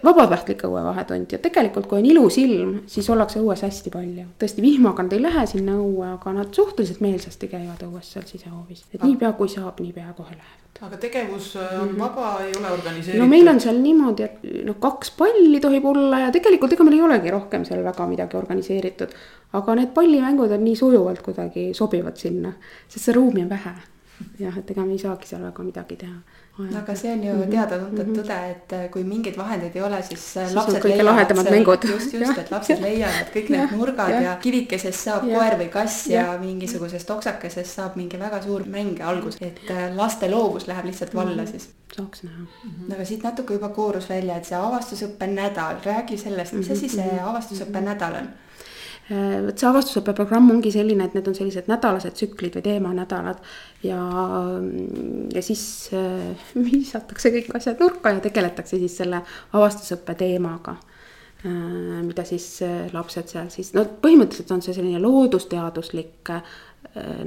[0.05, 4.27] vabatahtlik õuevahetund ja tegelikult, kui on ilus ilm, siis ollakse õues hästi palju.
[4.39, 8.85] tõesti, vihmaga nad ei lähe sinna õue, aga nad suhteliselt meelsasti käivad õues seal sisehoovis,
[8.93, 10.79] et niipea kui saab, niipea kohe lähevad.
[10.87, 11.99] aga tegevus äh, on mm -hmm.
[11.99, 13.23] vaba, ei ole organiseeritud?
[13.23, 16.97] no meil on seal niimoodi, et noh, kaks palli tohib olla ja tegelikult ega meil
[16.99, 19.09] ei olegi rohkem seal väga midagi organiseeritud.
[19.53, 22.53] aga need pallimängud on nii sujuvalt kuidagi sobivad sinna,
[22.87, 23.75] sest see ruumi on vähe.
[24.39, 26.19] jah, et ega me ei saagi seal väga midagi teha
[26.57, 27.49] no aga see on ju mhm.
[27.51, 28.19] teada-tuntud mm -hmm.
[28.19, 31.83] tõde, et äh, kui mingeid vahendeid ei ole, siis, äh, siis lapsed leiavad mängud.
[31.93, 35.39] just, just, et lapsed leiavad kõik need nurgad ja, ja kivikesest saab ja.
[35.39, 39.89] koer või kass ja, ja mingisugusest oksakesest saab mingi väga suur mäng alguse, et äh,
[39.95, 41.51] laste loovus läheb lihtsalt valla mm -hmm.
[41.51, 41.69] siis.
[41.95, 42.71] saaks näha mm.
[42.71, 42.93] -hmm.
[42.93, 47.11] aga siit natuke juba koorus välja, et see avastusõppe nädal, räägi sellest, mis asi see
[47.11, 47.27] mhm.
[47.29, 48.29] avastusõppe nädal on
[49.09, 53.37] vot see avastusõppe programm ongi selline, et need on sellised nädalased tsüklid või teemanädalad.
[53.85, 53.99] ja,
[55.33, 56.33] ja siis äh,
[56.71, 59.21] visatakse kõik asjad nurka ja tegeletakse siis selle
[59.53, 60.77] avastusõppe teemaga
[61.45, 62.01] äh,.
[62.01, 66.53] mida siis äh, lapsed seal siis, no põhimõtteliselt on see selline loodusteaduslik äh,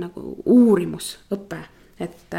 [0.03, 1.63] nagu uurimusõpe
[1.99, 2.35] et,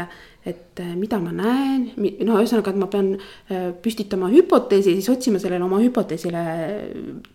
[0.48, 1.90] et mida ma näen,
[2.24, 6.44] no ühesõnaga, et ma pean äh, püstitama hüpoteesi, siis otsima sellele oma hüpoteesile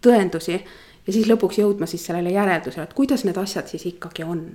[0.02, 0.60] tõendusi
[1.08, 4.46] ja siis lõpuks jõudma siis sellele järeldusele, et kuidas need asjad siis ikkagi on.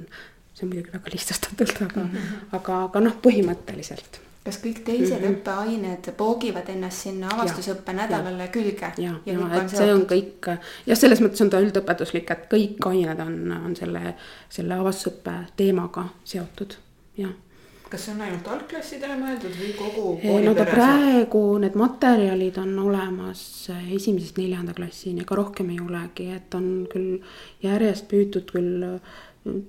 [0.55, 2.51] see on muidugi väga lihtsustatult, aga mm, -hmm.
[2.59, 5.35] aga, aga noh, põhimõtteliselt kas kõik teised mm -hmm.
[5.37, 8.93] õppeained poogivad ennast sinna avastusõppe nädalale ja, külge?
[8.99, 10.49] ja, ja, ja et see on kõik,
[10.87, 14.15] jah, selles mõttes on ta üldõpetuslik, et kõik ained on, on selle,
[14.49, 16.75] selle avastusõppe teemaga seotud,
[17.17, 17.37] jah
[17.91, 22.77] kas see on ainult algklassidele mõeldud või kogu kooli no ta praegu need materjalid on
[22.85, 27.19] olemas esimesest neljanda klassini, ega rohkem ei olegi, et on küll
[27.65, 28.87] järjest püütud küll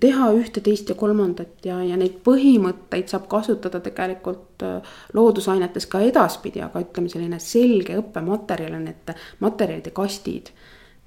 [0.04, 6.04] teha ühte, teist ja kolmandat ja, ja neid põhimõtteid saab kasutada tegelikult äh, loodusainetes ka
[6.04, 10.52] edaspidi, aga ütleme, selline selge õppematerjal on, et materjalide kastid.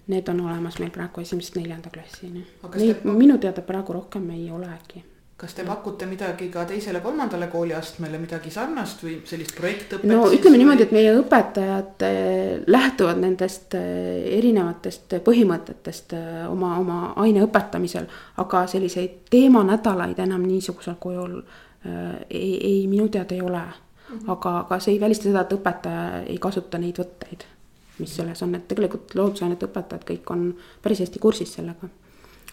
[0.08, 2.44] Need on olemas meil praegu esimesest neljanda klassini.
[2.74, 3.08] Neid te...
[3.08, 5.04] minu teada praegu rohkem ei olegi
[5.37, 10.07] kas te pakute midagi ka teisele-kolmandale kooliastmele, midagi sarnast või sellist projektõpet?
[10.07, 16.99] no ütleme niimoodi, et meie õpetajad eh, lähtuvad nendest eh, erinevatest põhimõtetest eh, oma, oma
[17.24, 18.07] aine õpetamisel,
[18.45, 21.41] aga selliseid teemanädalaid enam niisugusel kujul
[21.85, 24.14] ei, ei minu teada ei ole mm.
[24.14, 24.30] -hmm.
[24.32, 27.45] aga, aga see ei välista seda, et õpetaja ei kasuta neid võtteid,
[27.99, 30.47] mis selles on, et tegelikult loodusainete õpetajad kõik on
[30.82, 31.91] päris hästi kursis sellega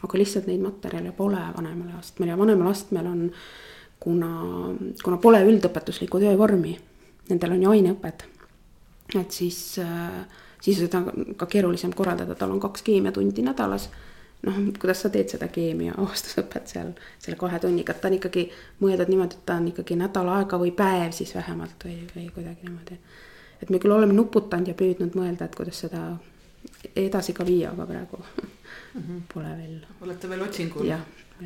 [0.04, 3.26] aga lihtsalt neid materjale pole vanemale astmel ja vanemal astmel on,
[4.02, 4.32] kuna,
[5.04, 6.78] kuna pole üldõpetuslikku töövormi,
[7.30, 8.26] nendel on ju aineõpet.
[9.20, 9.80] et siis,
[10.62, 11.04] siis seda
[11.38, 13.90] ka keerulisem korraldada, tal on kaks keemiatundi nädalas
[14.48, 18.48] noh, kuidas sa teed seda keemia aastasõpet seal selle kahe tunniga, et ta on ikkagi
[18.82, 22.66] mõeldud niimoodi, et ta on ikkagi nädal aega või päev siis vähemalt või, või kuidagi
[22.66, 22.98] niimoodi.
[23.62, 26.06] et me küll oleme nuputanud ja püüdnud mõelda, et kuidas seda
[26.96, 29.22] edasi ka viia, aga praegu mm -hmm.
[29.34, 29.82] pole veel.
[30.02, 30.94] olete veel otsingul?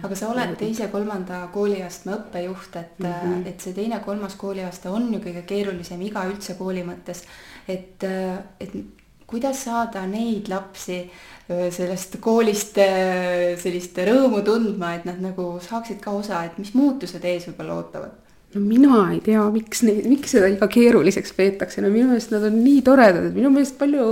[0.04, 3.48] aga sa oled teise-kolmanda kooliastme õppejuht, et mm, -hmm.
[3.48, 7.24] et see teine-kolmas kooliaasta on ju kõige keerulisem iga üldse kooli mõttes.
[7.68, 8.04] et,
[8.60, 8.72] et
[9.28, 11.12] kuidas saada neid lapsi
[11.70, 12.78] sellest koolist
[13.62, 18.25] sellist rõõmu tundma, et nad nagu saaksid ka osa, et mis muutused ees võib-olla ootavad?
[18.56, 22.48] No mina ei tea, miks neid, miks seda iga keeruliseks peetakse, no minu meelest nad
[22.48, 24.10] on nii toredad, et minu meelest palju.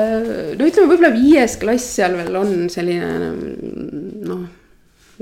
[0.00, 3.32] Äh, no ütleme, võib-olla viies klass seal veel on selline
[4.24, 4.44] noh,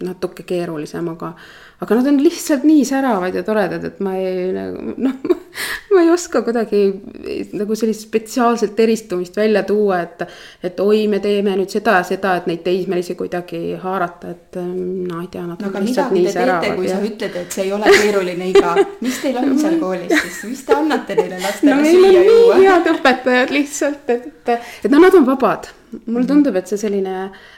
[0.01, 1.32] natuke keerulisem, aga,
[1.84, 5.18] aga nad on lihtsalt nii säravad ja toredad, et ma ei nagu noh,
[5.93, 6.80] ma ei oska kuidagi
[7.59, 10.24] nagu sellist spetsiaalset eristumist välja tuua, et.
[10.64, 15.20] et oi, me teeme nüüd seda ja seda, et neid teismelisi kuidagi haarata, et no
[15.20, 16.76] ei tea, nad no, on lihtsalt nii säravad.
[16.78, 16.97] kui ja...
[16.97, 18.74] sa ütled, et see ei ole keeruline iga,
[19.05, 22.59] mis teil on seal koolis siis, mis te annate neile lastele no, süüa juua?
[22.62, 25.68] head õpetajad lihtsalt, et, et no nad on vabad.
[26.07, 27.51] mulle tundub, et see selline äh,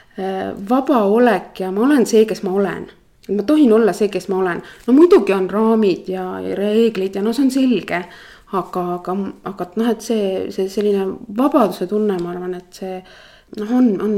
[0.69, 2.85] vaba olek ja ma olen see, kes ma olen
[3.29, 4.61] ma tohin olla see, kes ma olen.
[4.87, 8.03] no muidugi on raamid ja, ja reeglid ja no see on selge.
[8.55, 11.07] aga, aga, aga noh, et see, see selline
[11.37, 12.99] vabaduse tunne, ma arvan, et see
[13.57, 14.13] noh, on, on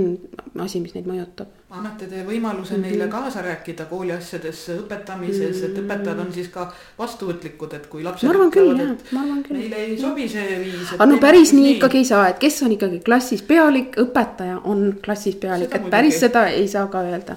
[0.65, 1.49] asi, mis neid mõjutab.
[1.69, 2.91] Annate te võimaluse mm -hmm.
[2.91, 8.27] neile kaasa rääkida kooli asjades, õpetamises et õpetajad on siis ka vastuvõtlikud, et kui lapsed.
[8.27, 9.57] ma arvan küll jah, ma arvan küll.
[9.57, 10.93] Neile ei sobi see viis.
[10.93, 14.93] aga no päris nii ikkagi ei saa, et kes on ikkagi klassis pealik, õpetaja on
[15.05, 16.19] klassis pealik, et päris muidugi.
[16.19, 17.35] seda ei saa ka öelda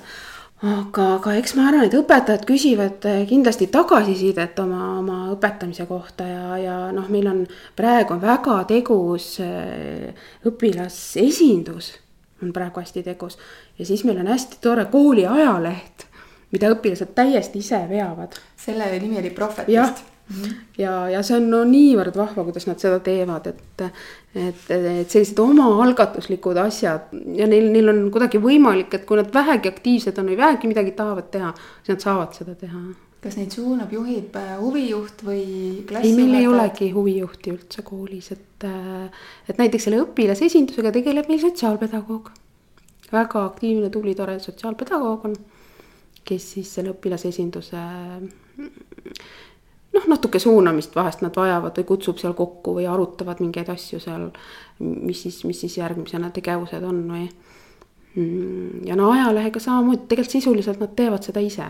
[0.62, 6.24] aga, aga eks ma arvan, et õpetajad küsivad eh, kindlasti tagasisidet oma, oma õpetamise kohta
[6.28, 7.42] ja, ja noh, meil on
[7.76, 10.14] praegu väga tegus eh,
[10.44, 11.90] õpilasesindus
[12.42, 13.38] on praegu hästi tegus.
[13.78, 16.06] ja siis meil on hästi tore kooli ajaleht,
[16.52, 18.38] mida õpilased täiesti ise veavad.
[18.56, 20.54] selle nimi oli Prohvet vist -hmm.
[20.78, 23.84] ja, ja see on no niivõrd vahva, kuidas nad seda teevad, et,
[24.34, 29.72] et, et sellised omaalgatuslikud asjad ja neil, neil on kuidagi võimalik, et kui nad vähegi
[29.72, 32.82] aktiivsed on või vähegi midagi tahavad teha, siis nad saavad seda teha.
[33.20, 35.42] Kas neid suunab, juhib äh, huvijuht või
[36.00, 41.42] ei, meil ei olegi huvijuhti üldse koolis, et, äh, et näiteks selle õpilasesindusega tegeleb meil
[41.42, 42.30] sotsiaalpedagoog.
[43.10, 45.36] väga aktiivne, tubli, tore sotsiaalpedagoog on,
[46.24, 47.84] kes siis selle õpilasesinduse
[49.96, 54.30] noh, natuke suunamist vahest nad vajavad või kutsub seal kokku või arutavad mingeid asju seal.
[54.80, 57.28] mis siis, mis siis järgmisena tegevused on või.
[58.14, 61.66] Mm, ja no ajalehega samamoodi, tegelikult sisuliselt nad teevad seda ise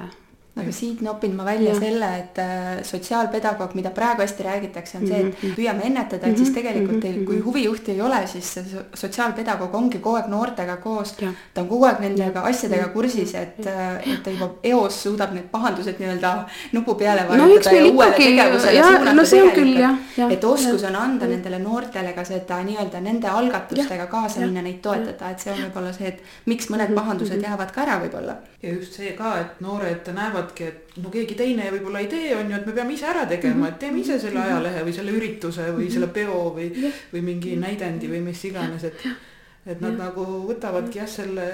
[0.59, 1.79] aga siit nopin ma välja ja.
[1.79, 5.53] selle, et äh, sotsiaalpedagoog, mida praegu hästi räägitakse, on see, et mhm.
[5.57, 6.57] püüame ennetada, et siis mhm.
[6.59, 7.45] tegelikult teil, kui mhm.
[7.47, 11.15] huvijuhti ei ole, siis see sotsiaalpedagoog ongi kogu aeg noortega koos.
[11.21, 15.47] ta on kogu aeg nendega asjadega kursis, et, äh, et ta juba eos suudab need
[15.53, 16.33] pahandused nii-öelda
[16.73, 20.35] nupu peale vajutada no, ja uuele ikkagi, tegevusele suunata no, tegelikult.
[20.35, 21.37] et oskus on anda ja.
[21.37, 24.11] nendele noortele ka seda nii-öelda nende algatustega ja.
[24.11, 27.87] kaasa minna, neid toetada, et see on võib-olla see, et miks mõned pahandused jäävad ka
[27.87, 28.41] ära võib-olla.
[28.63, 32.30] ja just see ka, et noored näevad arvavadki, et no keegi teine võib-olla ei tee,
[32.36, 34.47] on ju, et me peame ise ära tegema, et teeme ise selle mhm.
[34.49, 35.97] ajalehe või selle ürituse või mhm.
[35.97, 36.70] selle peo või,
[37.12, 39.11] või mingi näidendi või mis iganes, et
[39.68, 40.07] et nad ja.
[40.07, 41.45] nagu võtavadki jah, selle,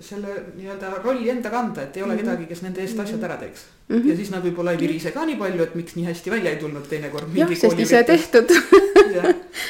[0.00, 3.64] selle nii-öelda rolli enda kanda, et ei ole kedagi, kes nende eest asjad ära teeks
[3.88, 3.96] mm.
[3.96, 4.06] -hmm.
[4.06, 6.60] ja siis nad võib-olla ei virise ka nii palju, et miks nii hästi välja ei
[6.62, 7.34] tulnud teinekord.
[7.34, 8.54] jah, sest ise tehtud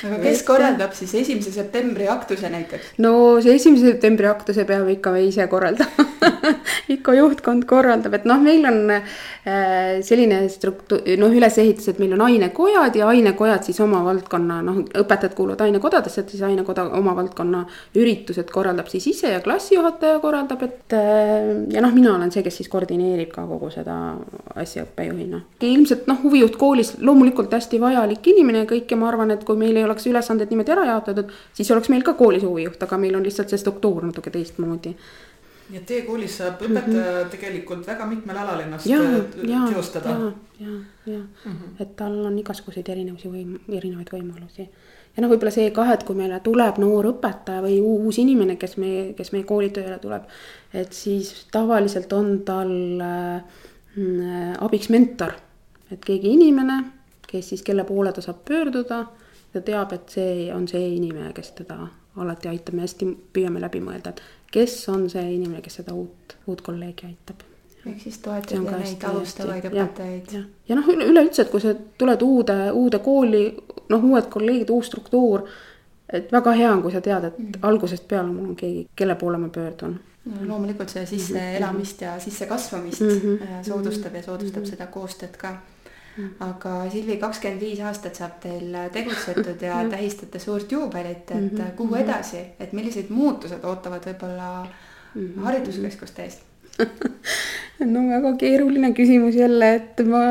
[0.05, 2.93] aga kes korraldab siis esimese septembri aktuse näiteks?
[2.99, 6.08] no see esimese septembri aktuse peame ikka me ise korraldama
[6.95, 12.25] ikka juhtkond korraldab, et noh, meil on äh, selline struktuur, noh, ülesehitus, et meil on
[12.29, 17.65] ainekojad ja ainekojad siis oma valdkonna, noh, õpetajad kuuluvad ainekodadesse, et siis ainekoda oma valdkonna
[17.99, 22.61] üritused korraldab siis ise ja klassijuhataja korraldab, et äh, ja noh, mina olen see, kes
[22.63, 23.99] siis koordineerib ka kogu seda
[24.59, 25.43] asja õppejuhina.
[25.69, 29.59] ilmselt noh, huvijuht koolis loomulikult hästi vajalik inimene ja kõik ja ma arvan, et kui
[29.61, 33.17] meil ei oleks ülesanded niimoodi ära jaotatud, siis oleks meil ka koolis huvijuht, aga meil
[33.19, 34.95] on lihtsalt see struktuur natuke teistmoodi
[35.69, 37.31] nii et teie koolis saab õpetaja mm -hmm.
[37.33, 40.11] tegelikult väga mitmel alal ennast ja, äh, ja, teostada.
[40.11, 40.71] ja, ja,
[41.07, 41.83] ja mm, -hmm.
[41.83, 43.45] et tal on igasuguseid erinevusi või
[43.77, 44.69] erinevaid võimalusi.
[45.17, 48.77] ja noh, võib-olla see ka, et kui meile tuleb noor õpetaja või uus inimene, kes
[48.77, 50.23] meie, kes meie koolitööle tuleb.
[50.73, 53.43] et siis tavaliselt on tal äh,
[54.59, 55.33] abiks mentor,
[55.91, 56.85] et keegi inimene,
[57.27, 59.07] kes siis, kelle poole ta saab pöörduda.
[59.53, 63.81] ta teab, et see on see inimene, kes teda alati aitab, me hästi püüame läbi
[63.81, 64.23] mõelda, et
[64.53, 67.45] kes on see inimene, kes seda uut, uut kolleegi aitab.
[67.87, 70.33] ehk siis toetada neid alustavaid õpetajaid.
[70.33, 73.45] ja, ja noh, üleüldse, et kui sa tuled uude, uude kooli,
[73.89, 75.47] noh, uued kolleegid, uus struktuur.
[76.13, 77.63] et väga hea on, kui sa tead, et mm.
[77.63, 79.99] algusest peale mul on keegi, kelle poole ma pöördun.
[80.29, 83.65] no loomulikult see sisseelamist ja sissekasvamist mm -hmm.
[83.67, 84.71] soodustab ja soodustab mm -hmm.
[84.71, 85.78] seda koostööd ka Mm.
[86.41, 91.73] Aga Silvi, kakskümmend viis aastat saab teil tegutsetud ja tähistate suurt juubelit, et mm -hmm.
[91.77, 92.05] kuhu mhm.
[92.05, 94.67] edasi, et millised muutused ootavad võib-olla
[95.15, 95.43] mm -hmm.
[95.45, 96.49] hariduskeskuste eest
[97.95, 100.23] no väga keeruline küsimus jälle, et ma,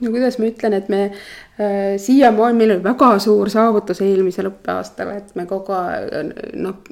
[0.00, 5.14] no kuidas ma ütlen, et me äh, siiamaani, meil oli väga suur saavutus eelmisel õppeaastal,
[5.16, 6.82] et me kogu aeg noh,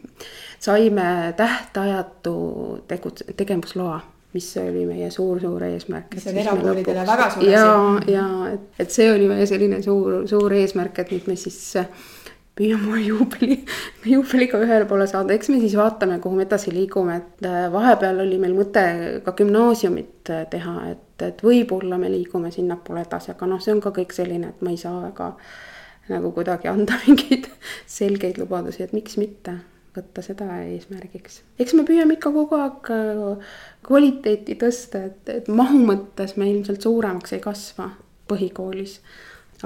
[0.59, 2.35] saime tähtajatu
[2.89, 4.01] tegut-, tegevusloa
[4.35, 6.15] mis oli meie suur-suur eesmärk.
[6.15, 7.53] mis on erakoolidele väga suur asi.
[7.53, 7.67] ja,
[8.07, 11.61] ja et, et see oli meie selline suur, suur eesmärk, et nüüd me siis
[12.61, 13.57] püüame oma juubeli,
[14.13, 18.21] juubeliga ühele poole saada, eks me siis vaatame, kuhu me edasi liigume, et äh, vahepeal
[18.27, 18.85] oli meil mõte
[19.25, 23.83] ka gümnaasiumit äh, teha, et, et võib-olla me liigume sinnapoole edasi, aga noh, see on
[23.85, 25.33] ka kõik selline, et ma ei saa väga
[26.11, 27.49] nagu kuidagi anda mingeid
[27.89, 29.57] selgeid lubadusi, et miks mitte
[29.97, 31.41] võtta seda eesmärgiks.
[31.59, 33.51] eks me püüame ikka kogu aeg äh,
[33.87, 37.91] kvaliteeti tõsta, et, et mahu mõttes me ilmselt suuremaks ei kasva
[38.31, 39.01] põhikoolis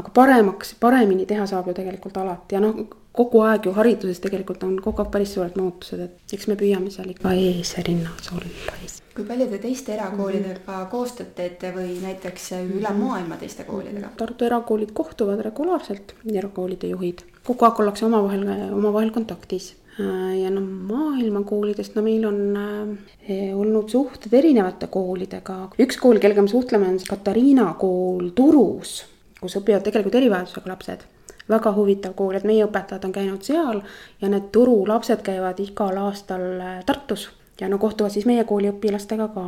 [0.01, 2.81] aga paremaks, paremini teha saab ju tegelikult alati ja noh,
[3.15, 6.91] kogu aeg ju hariduses tegelikult on kogu aeg päris suured muutused, et eks me püüame
[6.91, 8.81] seal ikka eesrinnas olla.
[9.15, 10.91] kui palju te teiste erakoolidega mm -hmm.
[10.91, 14.11] koostööd teete või näiteks üle maailma teiste koolidega?
[14.17, 21.95] Tartu erakoolid kohtuvad regulaarselt, erakoolide juhid, kogu aeg ollakse omavahel, omavahel kontaktis ja no maailmakoolidest,
[21.95, 27.69] no meil on äh, olnud suhted erinevate koolidega, üks kool, kellega me suhtleme, on Katariina
[27.79, 29.05] kool Turus
[29.45, 31.05] kus õpivad tegelikult erivajadusega lapsed.
[31.49, 33.83] väga huvitav kool, et meie õpetajad on käinud seal
[34.23, 37.29] ja need Turu lapsed käivad igal aastal äh, Tartus.
[37.61, 39.45] Ja no kohtuvad siis meie kooli õpilastega ka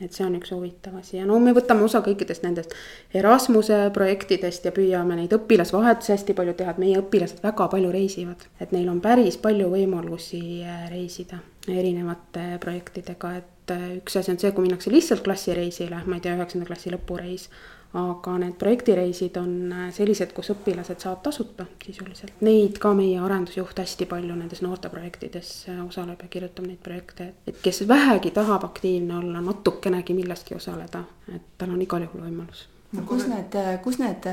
[0.00, 2.74] et see on üks huvitav asi ja no me võtame osa kõikidest nendest
[3.18, 8.44] Erasmuse projektidest ja püüame neid õpilasvahetusi hästi palju teha, et meie õpilased väga palju reisivad.
[8.60, 14.38] et neil on päris palju võimalusi äh, reisida erinevate projektidega, et äh, üks asi on
[14.40, 17.48] see, kui minnakse lihtsalt klassireisile, ma ei tea, üheksanda klassi lõpureis
[17.96, 22.34] aga need projektireisid on äh, sellised, kus õpilased saavad tasuta sisuliselt.
[22.44, 27.62] Neid ka meie arendusjuht hästi palju nendes noorteprojektides äh, osaleb ja kirjutab neid projekte, et
[27.64, 31.00] kes vähegi tahab aktiivne olla, natukenegi milleski osaleda,
[31.32, 32.66] et tal on igal juhul võimalus
[33.08, 34.24] kus need, äh, kus need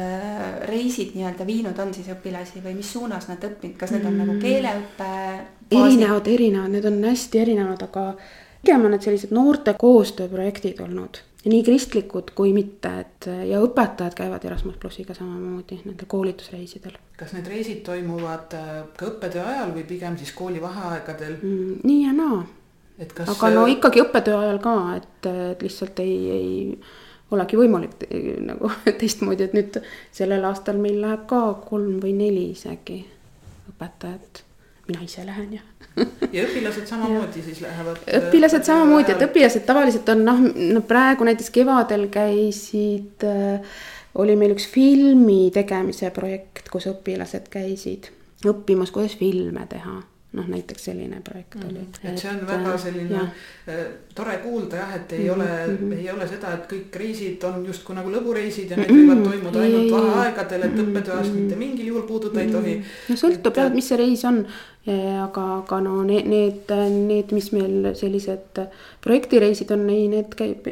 [0.68, 4.36] reisid nii-öelda viinud on siis õpilasi või mis suunas nad õppinud, kas need on nagu
[4.36, 4.41] mm.
[4.41, 5.08] nagu keeleõppe?
[5.72, 8.03] erinevad, erinevad, need on hästi erinevad, aga
[8.60, 14.46] pigem on need sellised noorte koostööprojektid olnud nii kristlikud kui mitte, et ja õpetajad käivad
[14.48, 16.98] Erasmus plussiga samamoodi nendel koolitusreisidel.
[17.18, 21.82] kas need reisid toimuvad äh, ka õppetöö ajal või pigem siis kooli vaheaegadel mm,?
[21.84, 22.43] nii ja naa.
[23.14, 23.30] Kas...
[23.36, 26.56] aga no ikkagi õppetöö ajal ka, et, et lihtsalt ei, ei
[27.36, 28.08] olegi võimalik
[28.50, 29.80] nagu teistmoodi, et nüüd
[30.16, 33.04] sellel aastal meil läheb ka kolm või neli isegi
[33.74, 34.43] õpetajat.
[34.88, 35.62] mina ise lähen ja
[36.36, 38.02] ja õpilased samamoodi siis lähevad?
[38.20, 40.41] õpilased samamoodi, et õpilased tavaliselt on noh,
[40.76, 43.78] no praegu näiteks kevadel käisid äh,,
[44.16, 48.12] oli meil üks filmi tegemise projekt, kus õpilased käisid
[48.46, 50.02] õppimas, kuidas filme teha
[50.36, 51.86] noh, näiteks selline projekt oli mm.
[51.86, 52.09] -hmm.
[52.09, 53.27] et see on et, väga äh, selline ja.
[53.67, 55.33] Äh, tore kuulda jah, et ei mm -hmm.
[55.36, 55.93] ole -hmm.
[55.97, 59.15] ei ole seda, et kõik reisid on justkui nagu lõbureisid ja need mm -hmm.
[59.15, 60.88] võivad toimuda ainult vaheaegadel, et mm -hmm.
[60.88, 62.55] õppetöös mitte mingil juhul puududa mm -hmm.
[62.55, 62.83] ei tohi.
[63.09, 64.45] no sõltub jah, et mis see reis on,
[65.23, 66.71] aga, aga no need, need,
[67.07, 68.61] need, mis meil sellised
[69.01, 70.67] projektireisid on, ei, need käib,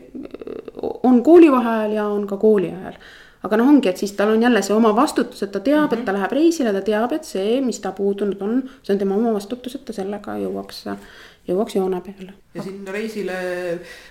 [1.03, 2.97] on koolivaheajal ja on ka kooli ajal
[3.44, 5.88] aga noh, ongi, et siis tal on jälle see oma vastutus, et ta teab mm,
[5.88, 6.00] -hmm.
[6.00, 6.22] et ta mhm.
[6.22, 9.76] läheb reisile, ta teab, et see, mis ta puudunud on, see on tema oma vastutus,
[9.76, 10.86] et ta sellega jõuaks,
[11.48, 12.34] jõuaks joone peale.
[12.54, 13.38] ja sinna reisile,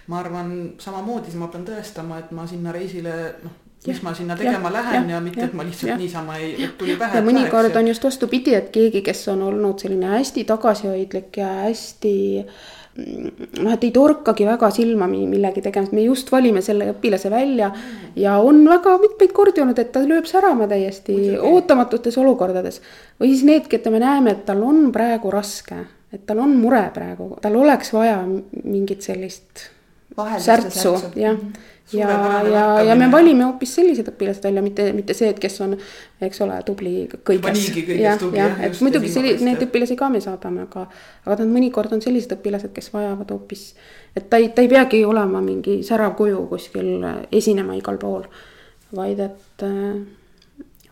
[0.06, 4.68] ma arvan, samamoodi ma pean tõestama, et ma sinna reisile noh, mis ma sinna tegema
[4.68, 5.96] ja, lähen ja, ja mitte, et ma lihtsalt ja.
[5.96, 7.16] niisama ei, tuli pähe.
[7.18, 12.14] ja mõnikord on just vastupidi, et keegi, kes on olnud selline hästi tagasihoidlik ja hästi
[12.44, 12.54] äh,
[12.96, 17.70] noh, et ei torkagi väga silma millegi tegemist, me just valime selle õpilase välja
[18.16, 21.38] ja on väga mitmeid kordi olnud, et ta lööb särama täiesti Muidugi.
[21.52, 22.82] ootamatutes olukordades.
[23.20, 25.78] või siis need, keda me näeme, et tal on praegu raske,
[26.12, 28.20] et tal on mure praegu, tal oleks vaja
[28.64, 29.70] mingit sellist
[30.38, 31.34] särtsu, jah.
[31.34, 35.40] Mm -hmm ja, ja, ja me valime hoopis sellised õpilased välja, mitte, mitte see, et
[35.42, 35.74] kes on,
[36.22, 36.92] eks ole, tubli
[37.26, 37.66] kõiges.
[37.98, 40.86] jah, jah, et muidugi selliseid, neid õpilasi ka me saadame, aga,
[41.26, 43.66] aga nad mõnikord on sellised õpilased, kes vajavad hoopis.
[44.16, 48.26] et ta ei, ta ei peagi olema mingi särav kuju kuskil esinema igal pool,
[48.96, 49.68] vaid et,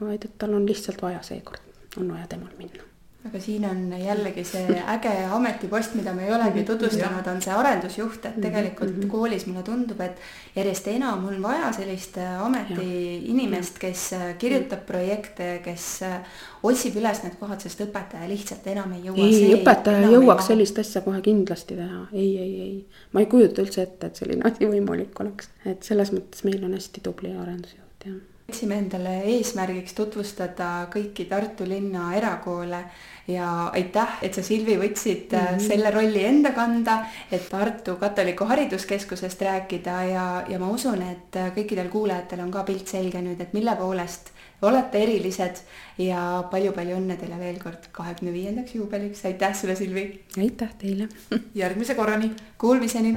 [0.00, 1.62] vaid et tal on lihtsalt vaja seekord,
[1.98, 2.89] on vaja temal minna
[3.28, 6.66] aga siin on jällegi see äge ametipost, mida me ei olegi mhm.
[6.70, 8.46] tutvustanud, on see arendusjuht, et mhm.
[8.46, 9.10] tegelikult mm -hmm.
[9.12, 10.16] koolis mulle tundub, et
[10.56, 16.16] järjest enam on vaja sellist äh, ametiinimest, kes äh, kirjutab projekte, kes äh,
[16.62, 19.28] otsib üles need kohad, sest õpetaja lihtsalt enam ei jõua.
[19.28, 22.86] ei, õpetaja ei jõuaks ei sellist asja kohe kindlasti teha, ei, ei, ei.
[23.12, 26.72] ma ei kujuta üldse ette, et selline asi võimalik oleks, et selles mõttes meil on
[26.78, 32.82] hästi tubli arendusjuht, jah võtsime endale eesmärgiks tutvustada kõiki Tartu linna erakoole
[33.30, 33.46] ja
[33.76, 35.66] aitäh, et sa, Silvi, võtsid mm -hmm.
[35.68, 41.88] selle rolli enda kanda, et Tartu Katoliku Hariduskeskusest rääkida ja, ja ma usun, et kõikidel
[41.88, 44.32] kuulajatel on ka pilt selge nüüd, et mille poolest
[44.62, 45.62] olete erilised
[45.98, 50.24] ja palju-palju õnne teile veel kord kahekümne viiendaks juubeliks, aitäh sulle, Silvi!
[50.38, 51.08] aitäh teile!
[51.62, 52.34] järgmise korrani!
[52.58, 53.16] Kuulmiseni!